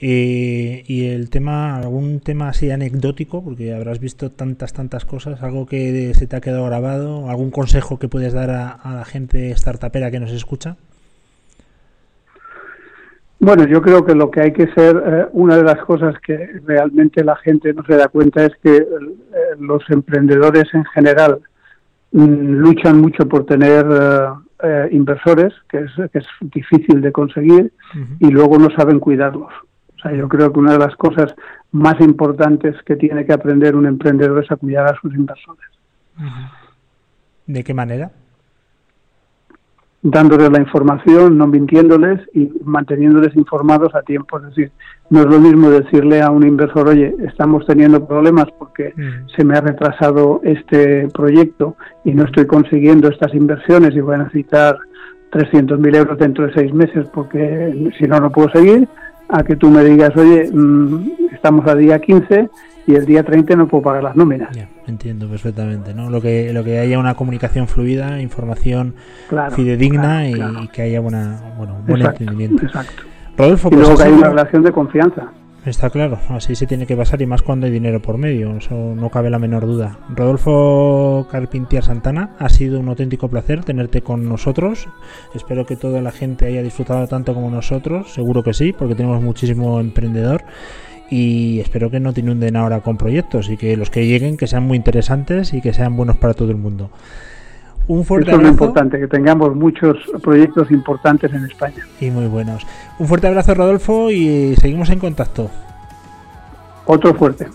Eh, 0.00 0.84
y 0.86 1.06
el 1.06 1.28
tema, 1.28 1.76
algún 1.76 2.20
tema 2.20 2.48
así 2.48 2.70
anecdótico, 2.70 3.44
porque 3.44 3.74
habrás 3.74 4.00
visto 4.00 4.30
tantas, 4.30 4.72
tantas 4.72 5.04
cosas, 5.04 5.42
algo 5.42 5.66
que 5.66 6.12
se 6.14 6.26
te 6.26 6.36
ha 6.36 6.40
quedado 6.40 6.64
grabado, 6.64 7.28
algún 7.28 7.50
consejo 7.50 7.98
que 7.98 8.08
puedes 8.08 8.32
dar 8.32 8.50
a, 8.50 8.80
la 8.84 9.04
gente 9.04 9.54
startupera 9.54 10.10
que 10.10 10.20
nos 10.20 10.32
escucha. 10.32 10.76
Bueno, 13.40 13.66
yo 13.66 13.80
creo 13.80 14.04
que 14.04 14.14
lo 14.14 14.30
que 14.30 14.42
hay 14.42 14.52
que 14.52 14.70
ser, 14.74 15.02
eh, 15.04 15.26
una 15.32 15.56
de 15.56 15.64
las 15.64 15.78
cosas 15.86 16.14
que 16.20 16.60
realmente 16.66 17.24
la 17.24 17.36
gente 17.36 17.72
no 17.72 17.82
se 17.84 17.96
da 17.96 18.08
cuenta 18.08 18.44
es 18.44 18.54
que 18.62 18.76
eh, 18.76 18.86
los 19.58 19.82
emprendedores 19.88 20.64
en 20.74 20.84
general 20.84 21.40
mm, 22.12 22.58
luchan 22.58 23.00
mucho 23.00 23.26
por 23.26 23.46
tener 23.46 23.86
eh, 24.62 24.88
inversores, 24.92 25.54
que 25.70 25.78
es, 25.78 26.10
que 26.12 26.18
es 26.18 26.26
difícil 26.42 27.00
de 27.00 27.12
conseguir, 27.12 27.72
y 28.18 28.28
luego 28.28 28.58
no 28.58 28.68
saben 28.76 29.00
cuidarlos. 29.00 29.52
O 29.96 30.02
sea, 30.02 30.12
yo 30.12 30.28
creo 30.28 30.52
que 30.52 30.58
una 30.58 30.72
de 30.72 30.78
las 30.78 30.94
cosas 30.96 31.34
más 31.72 31.98
importantes 32.00 32.76
que 32.84 32.96
tiene 32.96 33.24
que 33.24 33.32
aprender 33.32 33.74
un 33.74 33.86
emprendedor 33.86 34.44
es 34.44 34.50
a 34.50 34.56
cuidar 34.56 34.86
a 34.86 35.00
sus 35.00 35.14
inversores. 35.14 35.70
¿De 37.46 37.64
qué 37.64 37.72
manera? 37.72 38.10
Dándoles 40.02 40.50
la 40.50 40.60
información, 40.60 41.36
no 41.36 41.46
mintiéndoles 41.46 42.20
y 42.32 42.50
manteniéndoles 42.64 43.36
informados 43.36 43.94
a 43.94 44.02
tiempo. 44.02 44.38
Es 44.38 44.44
decir, 44.44 44.72
no 45.10 45.20
es 45.20 45.26
lo 45.26 45.38
mismo 45.38 45.70
decirle 45.70 46.22
a 46.22 46.30
un 46.30 46.46
inversor, 46.46 46.88
oye, 46.88 47.14
estamos 47.26 47.66
teniendo 47.66 48.06
problemas 48.06 48.46
porque 48.58 48.94
mm. 48.96 49.28
se 49.36 49.44
me 49.44 49.56
ha 49.56 49.60
retrasado 49.60 50.40
este 50.44 51.08
proyecto 51.08 51.76
y 52.04 52.12
no 52.12 52.24
estoy 52.24 52.46
consiguiendo 52.46 53.08
estas 53.08 53.34
inversiones 53.34 53.94
y 53.94 54.00
voy 54.00 54.14
a 54.14 54.24
necesitar 54.24 54.78
300.000 55.32 55.96
euros 55.96 56.18
dentro 56.18 56.46
de 56.46 56.54
seis 56.54 56.72
meses 56.72 57.06
porque 57.12 57.92
si 57.98 58.04
no, 58.06 58.20
no 58.20 58.30
puedo 58.30 58.50
seguir, 58.50 58.88
a 59.28 59.44
que 59.44 59.54
tú 59.54 59.70
me 59.70 59.84
digas, 59.84 60.10
oye, 60.16 60.50
mm, 60.52 61.32
estamos 61.32 61.66
a 61.68 61.74
día 61.74 62.00
15 62.00 62.48
y 62.86 62.94
el 62.94 63.06
día 63.06 63.22
30 63.22 63.56
no 63.56 63.68
puedo 63.68 63.84
pagar 63.84 64.02
las 64.02 64.16
nóminas. 64.16 64.56
entiendo 64.86 65.28
perfectamente, 65.28 65.94
¿no? 65.94 66.10
Lo 66.10 66.20
que, 66.20 66.52
lo 66.52 66.64
que 66.64 66.78
haya 66.78 66.98
una 66.98 67.14
comunicación 67.14 67.68
fluida, 67.68 68.20
información 68.20 68.94
fidedigna 69.52 70.28
y, 70.28 70.68
que 70.72 70.82
haya 70.82 71.00
buena, 71.00 71.40
bueno, 71.56 71.76
buen 71.86 72.02
entendimiento. 72.02 72.64
Exacto. 72.66 73.02
Rodolfo, 73.36 73.68
y 73.68 73.70
pues 73.70 73.80
luego 73.80 73.96
que 73.96 74.04
hay 74.04 74.12
una 74.12 74.28
relación 74.28 74.62
de 74.62 74.72
confianza. 74.72 75.32
Está 75.64 75.90
claro, 75.90 76.18
así 76.30 76.54
se 76.54 76.66
tiene 76.66 76.86
que 76.86 76.96
pasar 76.96 77.20
y 77.20 77.26
más 77.26 77.42
cuando 77.42 77.66
hay 77.66 77.72
dinero 77.72 78.00
por 78.00 78.16
medio, 78.16 78.56
eso 78.56 78.94
no 78.96 79.10
cabe 79.10 79.28
la 79.28 79.38
menor 79.38 79.66
duda. 79.66 79.98
Rodolfo 80.08 81.28
Carpintier 81.30 81.84
Santana, 81.84 82.30
ha 82.38 82.48
sido 82.48 82.80
un 82.80 82.88
auténtico 82.88 83.28
placer 83.28 83.62
tenerte 83.62 84.00
con 84.00 84.26
nosotros. 84.26 84.88
Espero 85.34 85.66
que 85.66 85.76
toda 85.76 86.00
la 86.00 86.12
gente 86.12 86.46
haya 86.46 86.62
disfrutado 86.62 87.06
tanto 87.08 87.34
como 87.34 87.50
nosotros, 87.50 88.10
seguro 88.10 88.42
que 88.42 88.54
sí, 88.54 88.72
porque 88.72 88.94
tenemos 88.94 89.22
muchísimo 89.22 89.80
emprendedor 89.80 90.44
y 91.10 91.60
espero 91.60 91.90
que 91.90 92.00
no 92.00 92.12
te 92.12 92.20
inunden 92.20 92.56
ahora 92.56 92.80
con 92.80 92.96
proyectos 92.96 93.50
y 93.50 93.56
que 93.56 93.76
los 93.76 93.90
que 93.90 94.06
lleguen 94.06 94.36
que 94.36 94.46
sean 94.46 94.62
muy 94.62 94.76
interesantes 94.76 95.52
y 95.52 95.60
que 95.60 95.74
sean 95.74 95.96
buenos 95.96 96.16
para 96.16 96.34
todo 96.34 96.50
el 96.50 96.56
mundo. 96.56 96.90
Un 97.88 98.04
fuerte 98.04 98.30
abrazo. 98.30 98.42
es 98.42 98.46
lo 98.46 98.64
importante, 98.64 99.00
que 99.00 99.08
tengamos 99.08 99.56
muchos 99.56 99.96
proyectos 100.22 100.70
importantes 100.70 101.32
en 101.32 101.44
España. 101.44 101.84
Y 102.00 102.10
muy 102.10 102.26
buenos. 102.26 102.64
Un 103.00 103.08
fuerte 103.08 103.26
abrazo, 103.26 103.54
Rodolfo, 103.54 104.10
y 104.12 104.54
seguimos 104.56 104.90
en 104.90 105.00
contacto. 105.00 105.50
Otro 106.86 107.12
fuerte. 107.14 107.48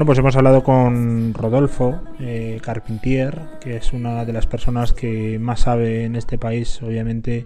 Bueno, 0.00 0.06
pues 0.06 0.18
hemos 0.18 0.36
hablado 0.36 0.62
con 0.62 1.34
Rodolfo 1.34 2.00
eh, 2.20 2.58
Carpentier, 2.62 3.38
que 3.60 3.76
es 3.76 3.92
una 3.92 4.24
de 4.24 4.32
las 4.32 4.46
personas 4.46 4.94
que 4.94 5.38
más 5.38 5.60
sabe 5.60 6.04
en 6.04 6.16
este 6.16 6.38
país, 6.38 6.80
obviamente, 6.80 7.44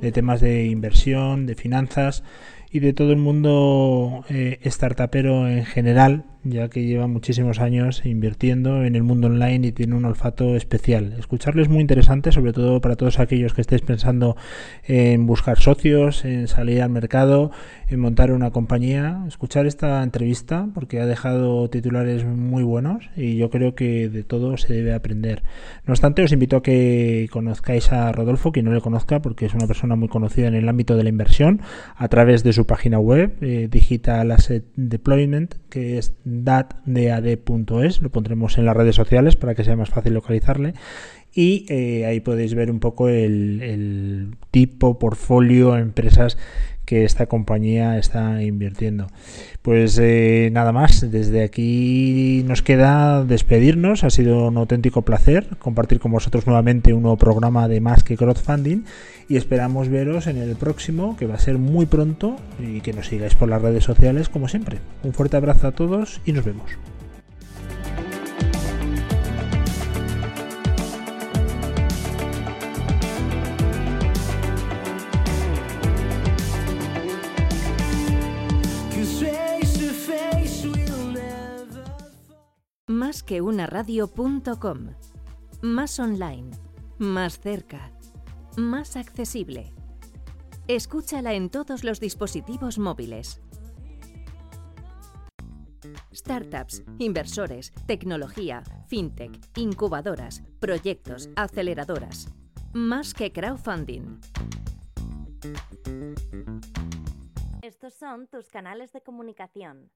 de 0.00 0.12
temas 0.12 0.40
de 0.40 0.66
inversión, 0.66 1.46
de 1.46 1.56
finanzas 1.56 2.22
y 2.70 2.78
de 2.78 2.92
todo 2.92 3.10
el 3.10 3.16
mundo 3.16 4.24
eh, 4.28 4.60
startupero 4.66 5.48
en 5.48 5.64
general, 5.64 6.22
ya 6.50 6.68
que 6.68 6.84
lleva 6.84 7.06
muchísimos 7.06 7.60
años 7.60 8.04
invirtiendo 8.04 8.84
en 8.84 8.96
el 8.96 9.02
mundo 9.02 9.28
online 9.28 9.68
y 9.68 9.72
tiene 9.72 9.94
un 9.94 10.04
olfato 10.04 10.56
especial. 10.56 11.14
Escucharle 11.18 11.62
es 11.62 11.68
muy 11.68 11.80
interesante, 11.80 12.32
sobre 12.32 12.52
todo 12.52 12.80
para 12.80 12.96
todos 12.96 13.18
aquellos 13.18 13.54
que 13.54 13.60
estéis 13.60 13.82
pensando 13.82 14.36
en 14.84 15.26
buscar 15.26 15.58
socios, 15.58 16.24
en 16.24 16.48
salir 16.48 16.82
al 16.82 16.90
mercado, 16.90 17.50
en 17.88 18.00
montar 18.00 18.32
una 18.32 18.50
compañía. 18.50 19.24
Escuchar 19.28 19.66
esta 19.66 20.02
entrevista 20.02 20.68
porque 20.74 21.00
ha 21.00 21.06
dejado 21.06 21.68
titulares 21.70 22.24
muy 22.24 22.62
buenos 22.62 23.10
y 23.16 23.36
yo 23.36 23.50
creo 23.50 23.74
que 23.74 24.08
de 24.08 24.24
todo 24.24 24.56
se 24.56 24.72
debe 24.72 24.92
aprender. 24.92 25.42
No 25.86 25.92
obstante, 25.92 26.22
os 26.22 26.32
invito 26.32 26.56
a 26.56 26.62
que 26.62 27.28
conozcáis 27.30 27.92
a 27.92 28.12
Rodolfo, 28.12 28.52
quien 28.52 28.66
no 28.66 28.72
le 28.72 28.80
conozca, 28.80 29.20
porque 29.20 29.46
es 29.46 29.54
una 29.54 29.66
persona 29.66 29.96
muy 29.96 30.08
conocida 30.08 30.48
en 30.48 30.54
el 30.54 30.68
ámbito 30.68 30.96
de 30.96 31.02
la 31.02 31.08
inversión, 31.08 31.60
a 31.96 32.08
través 32.08 32.42
de 32.42 32.52
su 32.52 32.66
página 32.66 32.98
web, 32.98 33.36
eh, 33.40 33.68
Digital 33.70 34.30
Asset 34.30 34.64
Deployment, 34.76 35.54
que 35.68 35.98
es 35.98 36.14
datdad.es, 36.44 38.02
lo 38.02 38.10
pondremos 38.10 38.58
en 38.58 38.66
las 38.66 38.76
redes 38.76 38.96
sociales 38.96 39.36
para 39.36 39.54
que 39.54 39.64
sea 39.64 39.76
más 39.76 39.90
fácil 39.90 40.14
localizarle. 40.14 40.74
Y 41.34 41.66
eh, 41.68 42.06
ahí 42.06 42.20
podéis 42.20 42.54
ver 42.54 42.70
un 42.70 42.80
poco 42.80 43.08
el, 43.08 43.60
el 43.62 44.36
tipo, 44.50 44.98
portfolio, 44.98 45.76
empresas 45.76 46.38
que 46.86 47.04
esta 47.04 47.26
compañía 47.26 47.98
está 47.98 48.42
invirtiendo. 48.42 49.08
Pues 49.60 49.98
eh, 50.00 50.48
nada 50.52 50.72
más, 50.72 51.10
desde 51.10 51.42
aquí 51.42 52.42
nos 52.46 52.62
queda 52.62 53.24
despedirnos, 53.24 54.04
ha 54.04 54.10
sido 54.10 54.48
un 54.48 54.56
auténtico 54.56 55.02
placer 55.02 55.48
compartir 55.58 56.00
con 56.00 56.12
vosotros 56.12 56.46
nuevamente 56.46 56.94
un 56.94 57.02
nuevo 57.02 57.18
programa 57.18 57.68
de 57.68 57.80
Más 57.80 58.04
que 58.04 58.16
Crowdfunding 58.16 58.84
y 59.28 59.36
esperamos 59.36 59.88
veros 59.88 60.28
en 60.28 60.38
el 60.38 60.54
próximo, 60.56 61.16
que 61.16 61.26
va 61.26 61.34
a 61.34 61.38
ser 61.38 61.58
muy 61.58 61.86
pronto 61.86 62.36
y 62.60 62.80
que 62.80 62.92
nos 62.92 63.08
sigáis 63.08 63.34
por 63.34 63.48
las 63.48 63.60
redes 63.60 63.84
sociales 63.84 64.28
como 64.28 64.48
siempre. 64.48 64.78
Un 65.02 65.12
fuerte 65.12 65.36
abrazo 65.36 65.66
a 65.66 65.72
todos 65.72 66.20
y 66.24 66.32
nos 66.32 66.44
vemos. 66.44 66.70
Más 83.16 83.22
que 83.22 83.40
una 83.40 83.66
radio.com. 83.66 84.90
Más 85.62 85.98
online. 85.98 86.50
Más 86.98 87.40
cerca. 87.40 87.90
Más 88.58 88.94
accesible. 88.94 89.72
Escúchala 90.68 91.32
en 91.32 91.48
todos 91.48 91.82
los 91.82 91.98
dispositivos 91.98 92.78
móviles. 92.78 93.40
Startups, 96.12 96.82
inversores, 96.98 97.72
tecnología, 97.86 98.62
fintech, 98.86 99.40
incubadoras, 99.56 100.42
proyectos, 100.60 101.30
aceleradoras. 101.36 102.28
Más 102.74 103.14
que 103.14 103.32
crowdfunding. 103.32 104.20
Estos 107.62 107.94
son 107.94 108.26
tus 108.26 108.50
canales 108.50 108.92
de 108.92 109.00
comunicación. 109.00 109.90